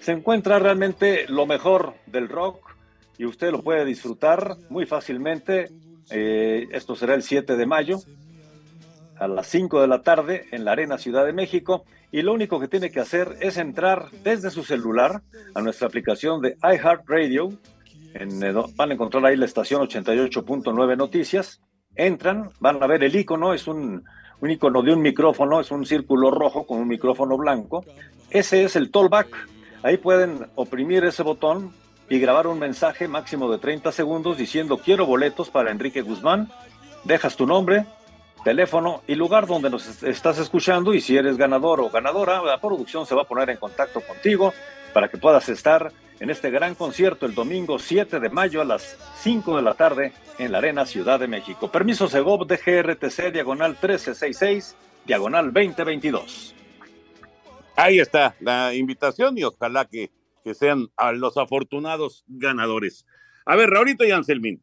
[0.01, 2.77] se encuentra realmente lo mejor del rock
[3.19, 5.71] y usted lo puede disfrutar muy fácilmente.
[6.11, 7.99] Eh, esto será el 7 de mayo
[9.19, 11.85] a las 5 de la tarde en la Arena Ciudad de México
[12.17, 15.21] y lo único que tiene que hacer es entrar desde su celular
[15.55, 17.51] a nuestra aplicación de iHeartRadio.
[18.15, 21.61] Eh, van a encontrar ahí la estación 88.9 Noticias.
[21.95, 24.03] Entran, van a ver el icono, es un,
[24.41, 27.85] un icono de un micrófono, es un círculo rojo con un micrófono blanco.
[28.31, 29.29] Ese es el tollback.
[29.83, 31.75] Ahí pueden oprimir ese botón
[32.09, 36.49] y grabar un mensaje máximo de 30 segundos diciendo quiero boletos para Enrique Guzmán.
[37.05, 37.85] Dejas tu nombre,
[38.51, 42.61] teléfono y lugar donde nos est- estás escuchando y si eres ganador o ganadora, la
[42.61, 44.55] producción se va a poner en contacto contigo
[44.93, 48.97] para que puedas estar en este gran concierto el domingo 7 de mayo a las
[49.17, 51.73] 5 de la tarde en la Arena Ciudad de México.
[51.73, 56.55] Permiso Segov DGRTC diagonal 1366 diagonal 2022.
[57.75, 60.11] Ahí está la invitación y ojalá que,
[60.45, 63.05] que sean a los afortunados ganadores.
[63.45, 64.63] A ver, Raulito y Anselmín.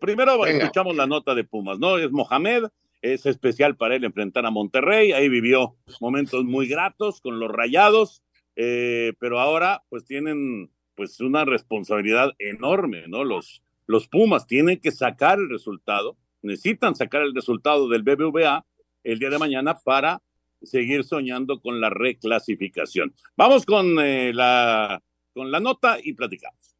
[0.00, 0.64] Primero Venga.
[0.64, 1.96] escuchamos la nota de Pumas, ¿no?
[1.96, 2.64] Es Mohamed,
[3.02, 8.22] es especial para él enfrentar a Monterrey, ahí vivió momentos muy gratos con los rayados,
[8.56, 13.24] eh, pero ahora pues tienen pues una responsabilidad enorme, ¿no?
[13.24, 18.66] Los, los Pumas tienen que sacar el resultado, necesitan sacar el resultado del BBVA
[19.04, 20.20] el día de mañana para
[20.62, 23.14] seguir soñando con la reclasificación.
[23.36, 26.76] Vamos con, eh, la, con la nota y platicamos.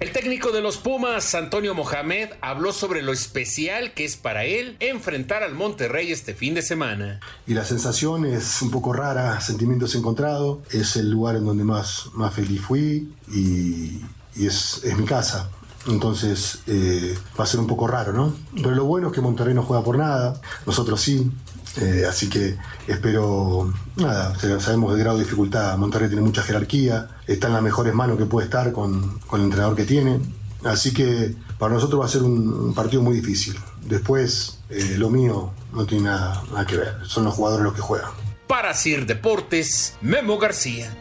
[0.00, 4.76] El técnico de los Pumas, Antonio Mohamed, habló sobre lo especial que es para él
[4.78, 7.18] enfrentar al Monterrey este fin de semana.
[7.48, 10.60] Y la sensación es un poco rara, sentimientos encontrados.
[10.70, 14.00] Es el lugar en donde más, más feliz fui y,
[14.36, 15.50] es, es mi casa.
[15.88, 18.36] Entonces eh, va a ser un poco raro, ¿no?
[18.54, 21.28] Pero lo bueno es que Monterrey no juega por nada, nosotros sí.
[21.76, 25.76] Eh, así que espero, nada, o sea, sabemos el grado de dificultad.
[25.76, 29.46] Monterrey tiene mucha jerarquía, está en las mejores manos que puede estar con, con el
[29.46, 30.20] entrenador que tiene.
[30.64, 33.54] Así que para nosotros va a ser un, un partido muy difícil.
[33.82, 37.80] Después, eh, lo mío no tiene nada, nada que ver, son los jugadores los que
[37.80, 38.10] juegan.
[38.46, 40.92] Para Sir Deportes, Memo García.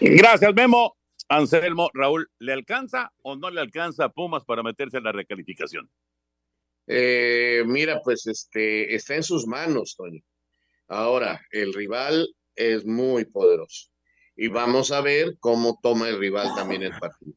[0.00, 0.96] Gracias, Memo.
[1.30, 5.90] Anselmo, Raúl, ¿le alcanza o no le alcanza a Pumas para meterse en la recalificación?
[6.88, 10.22] Eh, mira, pues este está en sus manos, Toño.
[10.88, 13.90] Ahora, el rival es muy poderoso
[14.34, 17.34] y vamos a ver cómo toma el rival también el partido.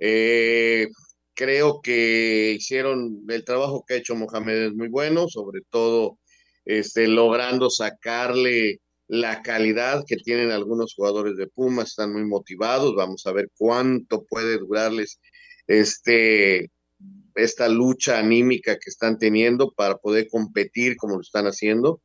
[0.00, 0.88] Eh,
[1.32, 6.18] creo que hicieron el trabajo que ha hecho Mohamed es muy bueno, sobre todo
[6.64, 13.26] este, logrando sacarle la calidad que tienen algunos jugadores de Pumas, están muy motivados, vamos
[13.26, 15.20] a ver cuánto puede durarles
[15.68, 16.71] este
[17.34, 22.00] esta lucha anímica que están teniendo para poder competir como lo están haciendo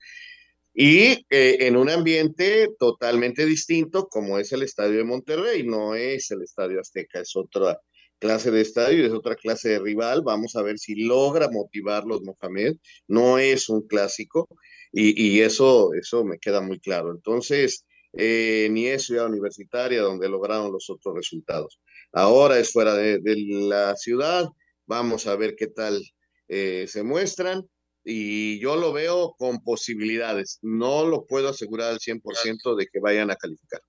[0.74, 6.30] y eh, en un ambiente totalmente distinto como es el estadio de Monterrey, no es
[6.32, 7.80] el estadio Azteca, es otra,
[8.20, 10.22] clase de estadio y es otra clase de rival.
[10.24, 12.76] Vamos a ver si logra motivarlos Mohamed.
[13.08, 14.48] No es un clásico
[14.92, 17.12] y, eso, eso me queda muy claro.
[17.12, 21.80] Entonces, eh, ni es ciudad universitaria donde lograron los otros resultados.
[22.14, 24.46] Ahora es fuera de, la ciudad.
[24.88, 26.02] Vamos a ver qué tal
[26.48, 27.68] eh, se muestran
[28.04, 30.60] y yo lo veo con posibilidades.
[30.62, 33.82] No lo puedo asegurar al 100% de que vayan a calificar.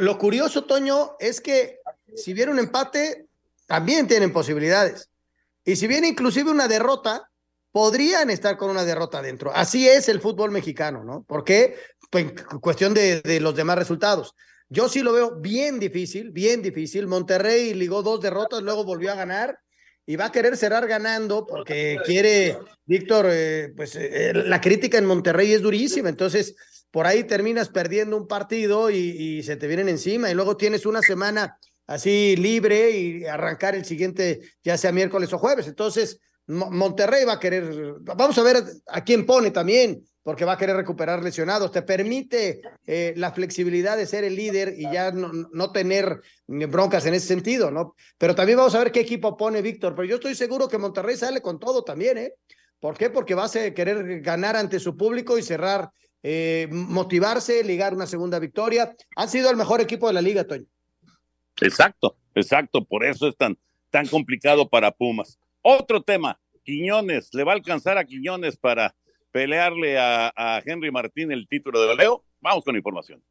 [0.00, 1.80] Lo, curioso, Toño, es que
[2.14, 3.26] si viene un empate,
[3.66, 5.10] también tienen posibilidades.
[5.64, 7.28] Y si viene inclusive una derrota,
[7.72, 9.50] podrían estar con una derrota dentro.
[9.52, 11.24] Así es el fútbol mexicano, ¿no?
[11.26, 11.76] Porque
[12.10, 14.36] pues, en cuestión de, de, los demás resultados.
[14.68, 17.08] Yo sí lo veo bien difícil, bien difícil.
[17.08, 19.58] Monterrey ligó dos derrotas, luego volvió a ganar
[20.06, 25.06] y va a querer cerrar ganando porque quiere, Víctor, eh, pues eh, la crítica en
[25.06, 26.54] Monterrey es durísima, entonces
[26.90, 31.02] por ahí terminas perdiendo un partido y, se te vienen encima y luego tienes una
[31.02, 35.66] semana así libre y arrancar el siguiente, ya sea miércoles o jueves.
[35.66, 40.58] Entonces, Monterrey va a querer, vamos a ver a quién pone también, porque va a
[40.58, 41.70] querer recuperar lesionados.
[41.72, 47.06] Te permite eh, la flexibilidad de ser el líder y ya no, no, tener broncas
[47.06, 47.94] en ese sentido, ¿no?
[48.18, 49.94] Pero también vamos a ver qué equipo pone Víctor.
[49.94, 52.34] Pero yo estoy seguro que Monterrey sale con todo también, ¿eh?
[52.80, 53.08] ¿Por qué?
[53.08, 55.90] Porque va a querer ganar ante su público y cerrar
[56.22, 58.94] eh, motivarse, ligar una segunda victoria.
[59.16, 60.66] Han sido el mejor equipo de la liga, Toño.
[61.60, 63.58] Exacto, exacto, por eso es tan,
[63.90, 65.38] tan complicado para Pumas.
[65.66, 68.94] Otro tema, Quiñones, ¿le va a alcanzar a Quiñones para
[69.32, 72.22] pelearle a, Henry Martín el título de goleo?
[72.42, 73.22] Vamos con información.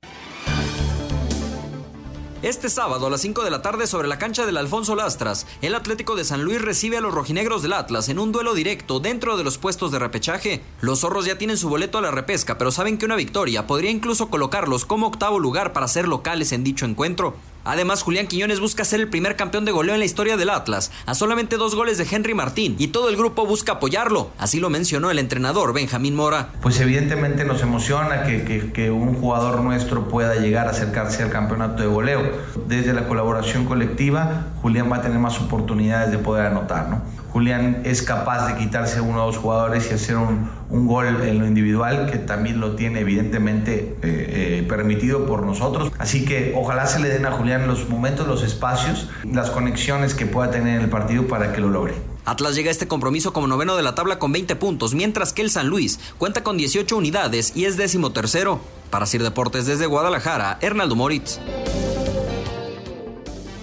[2.41, 5.75] Este sábado a las 5 de la tarde sobre la cancha del Alfonso Lastras, el
[5.75, 9.37] Atlético de San Luis recibe a los rojinegros del Atlas en un duelo directo dentro
[9.37, 10.61] de los puestos de repechaje.
[10.81, 13.91] Los zorros ya tienen su boleto a la repesca, pero saben que una victoria podría
[13.91, 17.35] incluso colocarlos como octavo lugar para ser locales en dicho encuentro.
[17.63, 20.91] Además, Julián Quiñones busca ser el primer campeón de goleo en la historia del Atlas,
[21.05, 24.31] a solamente dos goles de Henry Martín, y todo el grupo busca apoyarlo.
[24.37, 26.49] Así lo mencionó el entrenador Benjamín Mora.
[26.61, 31.87] Pues evidentemente nos emociona que, un jugador nuestro pueda llegar a acercarse al campeonato de
[31.87, 32.21] goleo.
[32.67, 37.01] Desde la colaboración colectiva, Julián va a tener más oportunidades de poder anotar, ¿no?
[37.33, 41.39] Julián es capaz de quitarse uno o dos jugadores y hacer un, un gol en
[41.39, 45.91] lo individual, que también lo tiene evidentemente eh, eh, permitido por nosotros.
[45.97, 50.27] Así que ojalá se le den a Julián los momentos, los espacios, las conexiones que
[50.27, 51.95] pueda tener en el partido para que lo logre.
[52.25, 55.41] Atlas llega a este compromiso como noveno de la tabla con 20 puntos, mientras que
[55.41, 58.61] el San Luis cuenta con 18 unidades y es décimo tercero.
[58.91, 61.39] Para Sir Deportes desde Guadalajara, Hernaldo Moritz.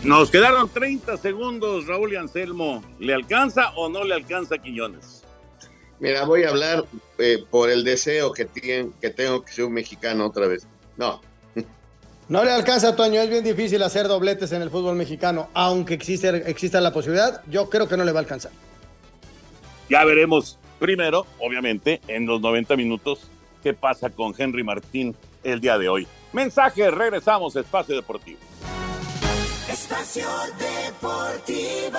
[0.03, 2.83] Nos quedaron 30 segundos, Raúl y Anselmo.
[2.99, 5.25] ¿Le alcanza o no le alcanza a Quiñones?
[5.99, 6.87] Mira, voy a hablar
[7.19, 10.67] eh, por el deseo que, que tengo que ser un mexicano otra vez.
[10.97, 11.21] No.
[12.31, 13.21] No le alcanza, Toño.
[13.21, 15.51] Es bien difícil hacer dobletes en el fútbol mexicano.
[15.53, 18.53] Aunque existe, exista la posibilidad, yo creo que no le va a alcanzar.
[19.89, 23.29] Ya veremos primero, obviamente, en los 90 minutos,
[23.65, 26.07] qué pasa con Henry Martín el día de hoy.
[26.33, 28.39] Mensaje, regresamos a Espacio Deportivo.
[29.91, 31.99] Espacio Deportivo.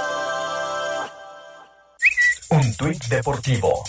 [2.52, 3.84] Un tuit deportivo.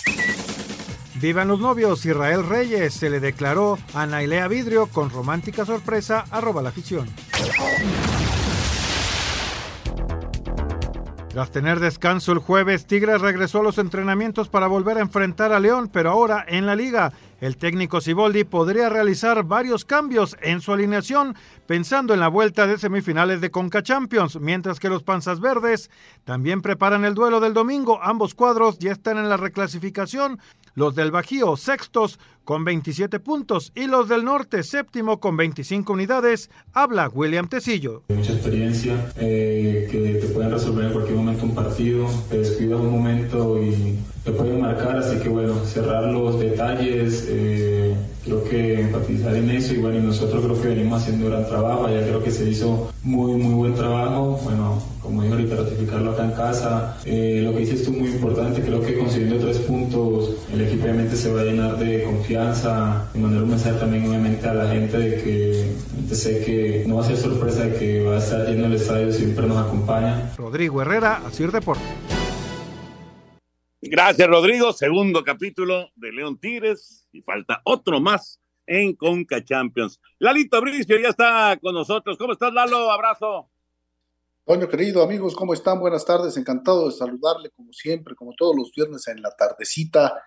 [1.21, 6.63] Vivan los novios, Israel Reyes se le declaró a Nailea Vidrio con romántica sorpresa, arroba
[6.63, 7.09] la afición.
[11.29, 15.61] Tras tener descanso el jueves, Tigres regresó a los entrenamientos para volver a enfrentar a
[15.61, 17.13] León, pero ahora en la liga.
[17.43, 21.35] El técnico Siboldi podría realizar varios cambios en su alineación
[21.67, 25.91] pensando en la vuelta de semifinales de Conca Champions, mientras que los Panzas Verdes
[26.23, 27.99] también preparan el duelo del domingo.
[28.01, 30.39] Ambos cuadros ya están en la reclasificación
[30.75, 36.49] los del Bajío sextos con 27 puntos y los del norte séptimo con 25 unidades,
[36.73, 38.05] habla William Tecillo.
[38.09, 43.61] Mucha experiencia, eh, que te pueden resolver en cualquier momento un partido, te un momento
[43.61, 47.95] y te pueden marcar, así que bueno, cerrar los detalles, eh,
[48.25, 51.89] creo que enfatizar en eso y bueno, nosotros creo que venimos haciendo un gran trabajo,
[51.89, 56.25] ya creo que se hizo muy, muy buen trabajo, bueno, como dijo ahorita, ratificarlo acá
[56.25, 60.61] en casa, eh, lo que dices tú muy importante, creo que consiguiendo tres puntos, el
[60.61, 64.55] equipo obviamente se va a llenar de confianza y mandar un mensaje también obviamente a
[64.55, 68.19] la gente de que sé que no va a ser sorpresa de que va a
[68.19, 70.31] estar lleno el estadio, siempre nos acompaña.
[70.37, 72.22] Rodrigo Herrera, Asir Deportes.
[73.85, 74.73] Gracias, Rodrigo.
[74.73, 80.01] Segundo capítulo de León Tigres y falta otro más en Conca Champions.
[80.21, 82.17] Lalito Bricio ya está con nosotros.
[82.17, 82.93] ¿Cómo estás, Lalo?
[82.93, 83.51] Abrazo.
[84.45, 85.81] Toño, querido amigos, ¿cómo están?
[85.81, 86.37] Buenas tardes.
[86.37, 90.23] Encantado de saludarle como siempre, como todos los viernes en la tardecita.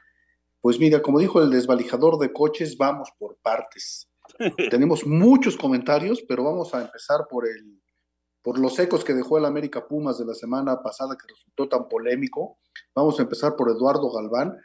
[0.60, 4.10] Pues mira, como dijo el desvalijador de coches, vamos por partes.
[4.70, 7.82] Tenemos muchos comentarios, pero vamos a empezar por el
[8.42, 11.88] por los ecos que dejó el América Pumas de la semana pasada que resultó tan
[11.88, 12.60] polémico.
[12.96, 14.58] Vamos a empezar por Eduardo Galván.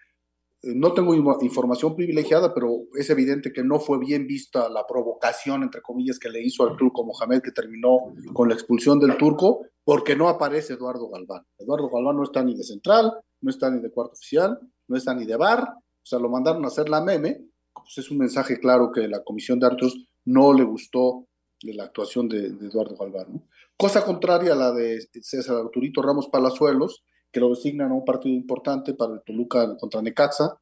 [0.62, 5.64] Eh, no tengo información privilegiada, pero es evidente que no fue bien vista la provocación,
[5.64, 9.66] entre comillas, que le hizo al turco Mohamed, que terminó con la expulsión del turco,
[9.82, 11.44] porque no aparece Eduardo Galván.
[11.58, 15.12] Eduardo Galván no está ni de central, no está ni de cuarto oficial, no está
[15.12, 17.40] ni de bar, o sea, lo mandaron a hacer la meme.
[17.74, 21.26] Pues es un mensaje claro que la comisión de árbitros no le gustó
[21.62, 23.44] de la actuación de, Eduardo Galván.
[23.76, 27.02] Cosa contraria a la de César Arturito Ramos Palazuelos,
[27.32, 30.56] que lo designan a un partido importante para el Toluca contra Necaxa.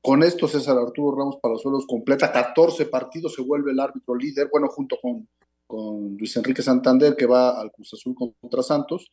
[0.00, 4.68] Con esto César Arturo Ramos Palazuelos completa 14 partidos, se vuelve el árbitro líder, bueno,
[4.68, 5.28] junto con,
[5.66, 9.10] con Luis Enrique Santander, que va al Cruz Azul contra Santos,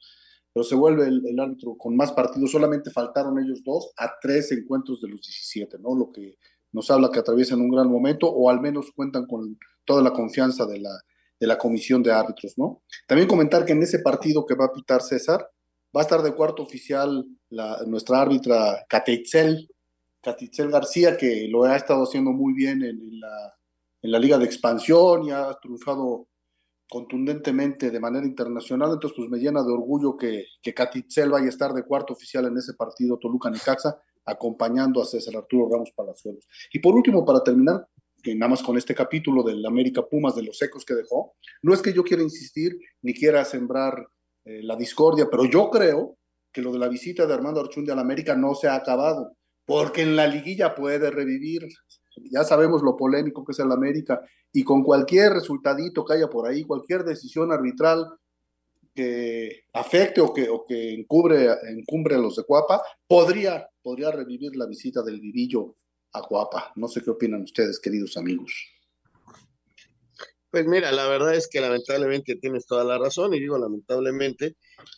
[0.52, 5.00] pero se vuelve el, árbitro con más partidos, solamente faltaron ellos dos a tres encuentros
[5.02, 5.96] de los 17, ¿no?
[5.96, 6.38] Lo que
[6.72, 10.66] nos habla que atraviesan un gran momento o al menos cuentan con toda la confianza
[10.66, 10.92] de la,
[11.40, 12.82] de la comisión de árbitros, ¿no?
[13.08, 15.48] También comentar que en ese partido que va a pitar César,
[15.96, 19.70] Va a estar de cuarto oficial la, nuestra árbitra Catitzel,
[20.22, 23.56] Catitzel García, que lo ha estado haciendo muy bien en, la,
[24.02, 26.28] en la Liga de Expansión y ha triunfado
[26.90, 30.74] contundentemente de manera internacional, entonces pues me llena de orgullo que, que
[31.30, 35.92] vaya a estar de cuarto oficial en ese partido Toluca-Necaxa, acompañando a César Arturo Ramos
[35.96, 36.48] Palazuelos.
[36.74, 37.88] Y por último, para terminar,
[38.22, 41.74] que nada más con este capítulo del América Pumas, de los ecos que dejó, no
[41.74, 44.08] es que yo quiera insistir ni quiera sembrar
[44.50, 46.18] eh, la discordia, pero yo creo
[46.52, 49.34] que lo de la visita de Armando Archundia a la América no se ha acabado,
[49.64, 51.68] porque en la liguilla puede revivir.
[52.32, 54.20] Ya sabemos lo polémico que es el América,
[54.52, 58.08] y con cualquier resultadito que haya por ahí, cualquier decisión arbitral
[58.96, 64.56] que afecte o que, o que encubre, encumbre a los de Cuapa, podría, podría revivir
[64.56, 65.76] la visita del Vivillo
[66.14, 66.74] a Cuapa.
[66.76, 68.79] No sé qué opinan ustedes, queridos amigos.
[70.52, 74.56] Pues mira, la verdad es que lamentablemente tienes toda la razón, y digo lamentablemente,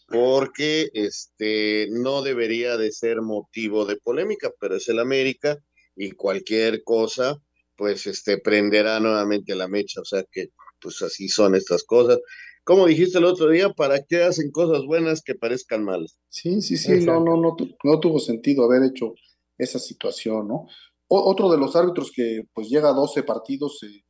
[0.07, 5.57] porque este no debería de ser motivo de polémica, pero es el América
[5.95, 7.37] y cualquier cosa,
[7.75, 10.47] pues este prenderá nuevamente la mecha, o sea que
[10.79, 12.19] pues así son estas cosas.
[12.63, 16.17] Como dijiste el otro día, ¿para qué hacen cosas buenas que parezcan malas?
[16.29, 19.13] Sí, sí, sí, no, no, no, no tuvo sentido haber hecho
[19.57, 20.67] esa situación, ¿no?
[21.13, 24.01] otro de los árbitros que pues llega a 12 partidos, eh,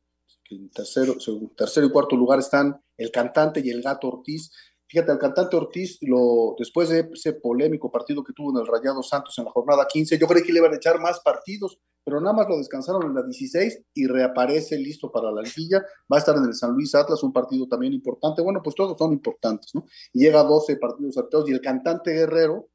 [0.56, 1.16] en tercero,
[1.56, 4.50] tercero y cuarto lugar están el cantante y el gato Ortiz.
[4.86, 9.02] Fíjate, el cantante Ortiz, lo, después de ese polémico partido que tuvo en el Rayado
[9.02, 12.20] Santos en la jornada 15, yo creí que le iban a echar más partidos, pero
[12.20, 15.78] nada más lo descansaron en la 16 y reaparece listo para la liguilla.
[16.12, 18.42] Va a estar en el San Luis Atlas, un partido también importante.
[18.42, 19.86] Bueno, pues todos son importantes, ¿no?
[20.12, 22.68] Y llega a 12 partidos sorteados y el cantante Guerrero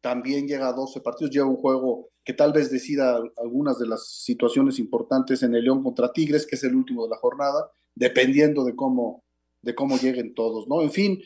[0.00, 4.06] también llega a 12 partidos, lleva un juego que tal vez decida algunas de las
[4.06, 8.64] situaciones importantes en el León contra Tigres, que es el último de la jornada, dependiendo
[8.64, 9.24] de cómo,
[9.62, 10.82] de cómo lleguen todos, ¿no?
[10.82, 11.18] En fin,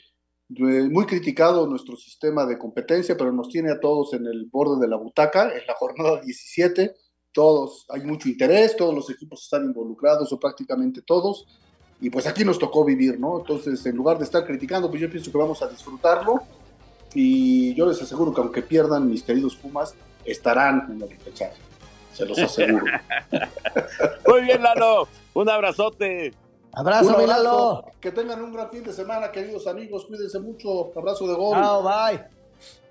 [0.57, 4.81] eh, muy criticado nuestro sistema de competencia, pero nos tiene a todos en el borde
[4.81, 6.95] de la butaca, en la jornada 17,
[7.33, 11.47] todos, hay mucho interés, todos los equipos están involucrados o prácticamente todos,
[12.01, 13.41] y pues aquí nos tocó vivir, ¿no?
[13.41, 16.43] Entonces, en lugar de estar criticando, pues yo pienso que vamos a disfrutarlo,
[17.14, 19.94] y yo les aseguro que aunque pierdan mis queridos Pumas,
[20.24, 21.60] estarán en el repechaje.
[22.12, 22.84] Se los aseguro.
[24.28, 25.08] Muy bien, Lalo.
[25.34, 26.34] Un abrazote.
[26.72, 27.84] Abrazo, Lalo.
[28.00, 30.04] Que tengan un gran fin de semana, queridos amigos.
[30.06, 30.92] Cuídense mucho.
[30.96, 31.56] Abrazo de gol.
[31.56, 32.22] Chao, bye.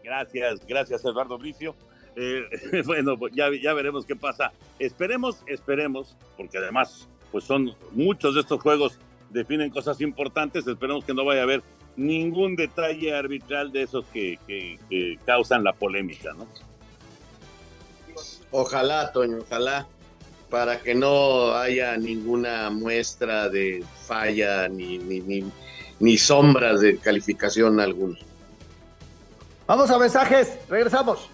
[0.03, 1.75] Gracias, gracias, Eduardo Bricio.
[2.15, 2.43] Eh,
[2.85, 4.51] bueno, pues ya, ya veremos qué pasa.
[4.79, 8.97] Esperemos, esperemos, porque además, pues son muchos de estos juegos
[9.29, 10.67] definen cosas importantes.
[10.67, 11.63] Esperemos que no vaya a haber
[11.95, 16.47] ningún detalle arbitral de esos que, que causan la polémica, ¿no?
[18.51, 19.87] Ojalá, Toño, ojalá,
[20.51, 25.49] para que no haya ninguna muestra de falla ni, ni,
[25.99, 28.19] ni, sombras de calificación alguna.
[29.65, 31.29] Vamos a mensajes, regresamos.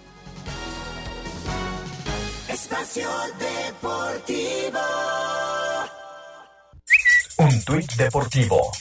[2.48, 4.80] Espacio Deportivo.
[7.40, 8.72] Un tuit deportivo.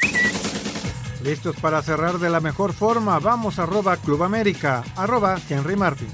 [1.27, 3.19] Listos para cerrar de la mejor forma.
[3.19, 6.07] Vamos arroba Club América, arroba Henry Martin.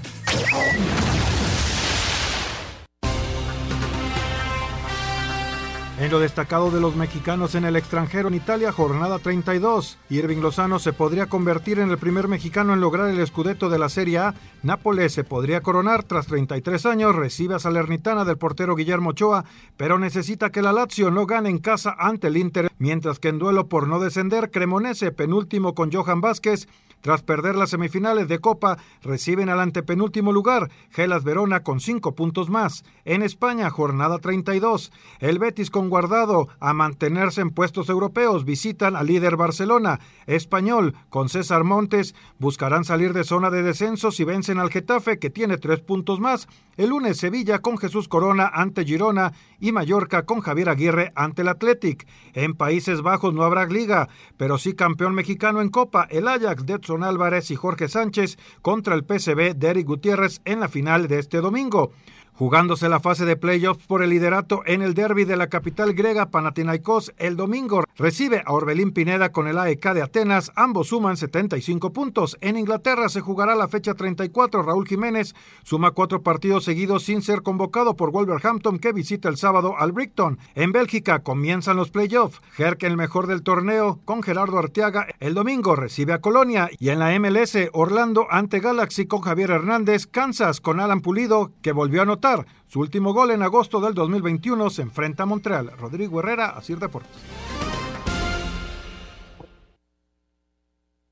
[6.02, 9.98] En lo destacado de los mexicanos en el extranjero en Italia, jornada 32.
[10.10, 13.88] Irving Lozano se podría convertir en el primer mexicano en lograr el escudeto de la
[13.88, 14.34] Serie A.
[14.64, 19.44] Nápoles se podría coronar tras 33 años, recibe a Salernitana del portero Guillermo Ochoa,
[19.76, 23.38] pero necesita que la Lazio no gane en casa ante el Inter, mientras que en
[23.38, 26.66] duelo por no descender, Cremonese, penúltimo con Johan Vázquez,
[27.02, 32.48] tras perder las semifinales de Copa, reciben al antepenúltimo lugar, Gelas Verona con cinco puntos
[32.48, 32.84] más.
[33.04, 34.92] En España, jornada 32.
[35.18, 38.46] El Betis con Guardado a mantenerse en puestos europeos.
[38.46, 40.00] Visitan al líder Barcelona.
[40.26, 45.28] Español, con César Montes, buscarán salir de zona de descenso si vencen al Getafe, que
[45.28, 46.48] tiene tres puntos más.
[46.78, 51.48] El lunes Sevilla con Jesús Corona ante Girona y Mallorca con Javier Aguirre ante el
[51.48, 52.06] Athletic.
[52.32, 56.72] En Países Bajos no habrá liga, pero sí campeón mexicano en Copa, el Ajax de
[56.72, 61.18] Edson Álvarez y Jorge Sánchez contra el PSV de Eric Gutiérrez en la final de
[61.18, 61.92] este domingo.
[62.34, 66.30] Jugándose la fase de playoffs por el liderato en el derby de la capital griega
[66.30, 71.92] Panathinaikos el domingo, recibe a Orbelín Pineda con el AEK de Atenas, ambos suman 75
[71.92, 72.38] puntos.
[72.40, 77.42] En Inglaterra se jugará la fecha 34, Raúl Jiménez suma cuatro partidos seguidos sin ser
[77.42, 80.38] convocado por Wolverhampton que visita el sábado al Brighton.
[80.54, 85.76] En Bélgica comienzan los playoffs, Herc el mejor del torneo con Gerardo Arteaga el domingo
[85.76, 86.70] recibe a Colonia.
[86.78, 91.72] Y en la MLS Orlando ante Galaxy con Javier Hernández, Kansas con Alan Pulido que
[91.72, 92.21] volvió a anotar
[92.66, 95.72] su último gol en agosto del 2021 se enfrenta a Montreal.
[95.78, 97.10] Rodrigo Herrera, Asir Deportes.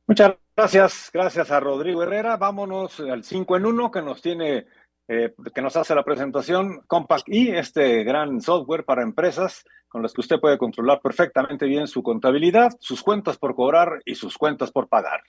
[0.06, 2.36] Muchas gracias, gracias a Rodrigo Herrera.
[2.36, 4.66] Vámonos al 5 en 1 que nos tiene,
[5.06, 10.12] eh, que nos hace la presentación Compact y este gran software para empresas con los
[10.12, 14.70] que usted puede controlar perfectamente bien su contabilidad, sus cuentas por cobrar y sus cuentas
[14.70, 15.22] por pagar.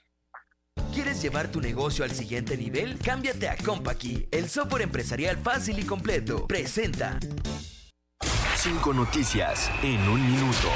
[1.12, 2.96] ¿Quieres llevar tu negocio al siguiente nivel?
[2.96, 6.46] Cámbiate a Compaqui, el software empresarial fácil y completo.
[6.46, 7.18] Presenta.
[8.56, 10.68] Cinco noticias en un minuto.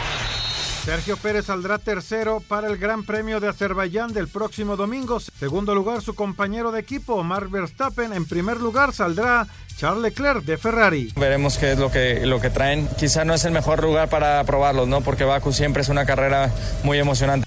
[0.85, 5.21] Sergio Pérez saldrá tercero para el Gran Premio de Azerbaiyán del próximo domingo.
[5.21, 8.13] Segundo lugar, su compañero de equipo, Mark Verstappen.
[8.13, 9.47] En primer lugar, saldrá
[9.79, 11.15] Charles Leclerc de Ferrari.
[11.17, 12.87] Veremos qué es lo que, lo que traen.
[12.99, 15.01] Quizá no es el mejor lugar para probarlos, ¿no?
[15.01, 17.47] Porque Baku siempre es una carrera muy emocionante.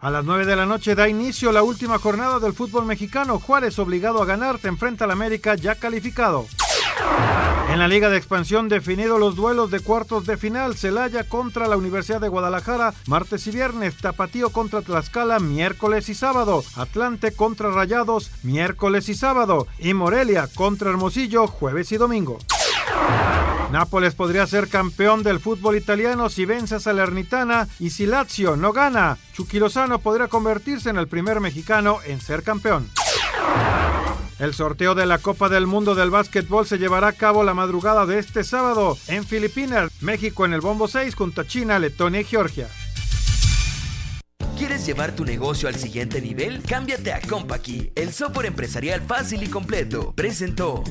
[0.00, 3.40] A las 9 de la noche da inicio la última jornada del fútbol mexicano.
[3.40, 6.46] Juárez, obligado a ganar, se enfrenta al América ya calificado.
[7.68, 11.76] En la Liga de Expansión definido los duelos de cuartos de final, Celaya contra la
[11.76, 18.30] Universidad de Guadalajara, martes y viernes, Tapatío contra Tlaxcala, miércoles y sábado, Atlante contra Rayados,
[18.44, 22.38] miércoles y sábado, y Morelia contra Hermosillo, jueves y domingo.
[23.70, 28.72] Nápoles podría ser campeón del fútbol italiano si vence a Salernitana y si Lazio no
[28.72, 29.18] gana.
[29.34, 29.60] Chucky
[30.02, 32.90] podría convertirse en el primer mexicano en ser campeón.
[34.38, 38.06] El sorteo de la Copa del Mundo del Básquetbol se llevará a cabo la madrugada
[38.06, 42.24] de este sábado en Filipinas, México en el Bombo 6 junto a China, Letonia y
[42.24, 42.68] Georgia.
[44.56, 46.62] ¿Quieres llevar tu negocio al siguiente nivel?
[46.62, 50.12] Cámbiate a Compaqui, el software empresarial fácil y completo.
[50.16, 50.84] Presentó.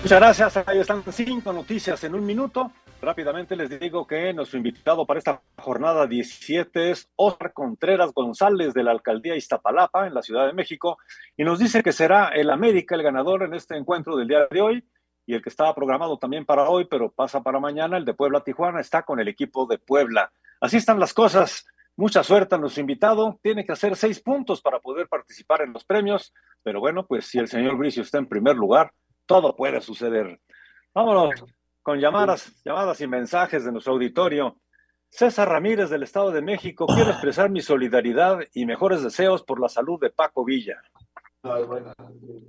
[0.00, 0.56] Muchas gracias.
[0.68, 2.70] Ahí están cinco noticias en un minuto.
[3.02, 8.84] Rápidamente les digo que nuestro invitado para esta jornada 17 es Oscar Contreras González de
[8.84, 10.98] la alcaldía Iztapalapa en la Ciudad de México
[11.36, 14.60] y nos dice que será el América el ganador en este encuentro del día de
[14.60, 14.84] hoy
[15.26, 18.40] y el que estaba programado también para hoy, pero pasa para mañana, el de Puebla
[18.40, 20.32] Tijuana, está con el equipo de Puebla.
[20.60, 21.66] Así están las cosas.
[21.96, 23.38] Mucha suerte a nuestro invitado.
[23.42, 26.32] Tiene que hacer seis puntos para poder participar en los premios,
[26.62, 28.92] pero bueno, pues si el señor Bricio está en primer lugar,
[29.28, 30.40] todo puede suceder.
[30.94, 31.44] Vámonos
[31.82, 34.58] con llamadas, llamadas y mensajes de nuestro auditorio.
[35.10, 39.68] César Ramírez del Estado de México, quiero expresar mi solidaridad y mejores deseos por la
[39.68, 40.82] salud de Paco Villa.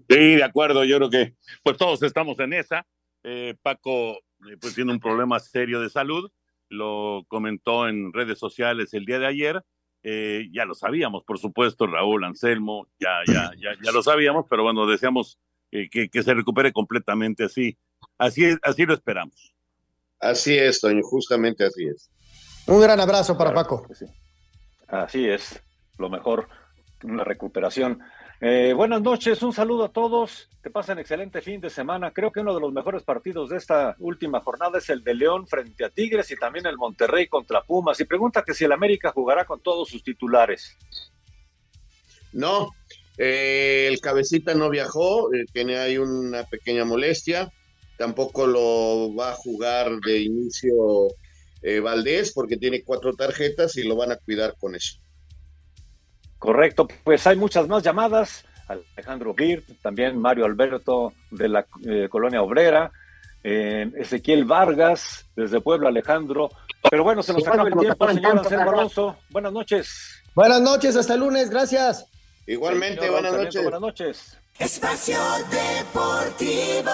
[0.10, 2.86] Sí, de acuerdo, yo creo que pues todos estamos en esa.
[3.24, 4.18] Eh, Paco
[4.50, 6.32] eh, pues tiene un problema serio de salud,
[6.70, 9.64] lo comentó en redes sociales el día de ayer.
[10.02, 14.64] Eh, ya lo sabíamos, por supuesto, Raúl Anselmo, ya, ya, ya, ya lo sabíamos, pero
[14.64, 15.40] bueno, deseamos
[15.72, 17.78] que, que, se recupere completamente así.
[18.18, 19.54] Así, es, así lo esperamos.
[20.20, 22.10] Así es, Toño, justamente así es.
[22.68, 23.88] Un gran abrazo para Paco.
[23.94, 24.06] Sí.
[24.88, 25.64] Así es,
[25.98, 26.50] lo mejor,
[27.04, 28.02] una recuperación.
[28.42, 32.12] Eh, buenas noches, un saludo a todos, que pasen excelente fin de semana.
[32.12, 35.46] Creo que uno de los mejores partidos de esta última jornada es el de León
[35.46, 38.00] frente a Tigres y también el Monterrey contra Pumas.
[38.00, 40.78] Y pregunta que si el América jugará con todos sus titulares.
[42.32, 42.70] No,
[43.20, 47.52] eh, el cabecita no viajó, eh, tiene ahí una pequeña molestia.
[47.98, 51.10] Tampoco lo va a jugar de inicio
[51.62, 55.00] eh, Valdés porque tiene cuatro tarjetas y lo van a cuidar con eso.
[56.38, 58.46] Correcto, pues hay muchas más llamadas.
[58.96, 62.92] Alejandro Birt, también Mario Alberto de la eh, Colonia Obrera,
[63.44, 66.50] eh, Ezequiel Vargas desde Puebla, Alejandro.
[66.90, 69.18] Pero bueno, se nos acaba el tiempo, señor Anselmo Alonso.
[69.30, 70.24] Buenas noches.
[70.34, 72.06] Buenas noches, hasta el lunes, gracias.
[72.50, 73.62] Igualmente, buenas noches.
[73.62, 74.38] Buenas noches.
[74.58, 75.20] Espacio
[75.52, 76.90] Deportivo.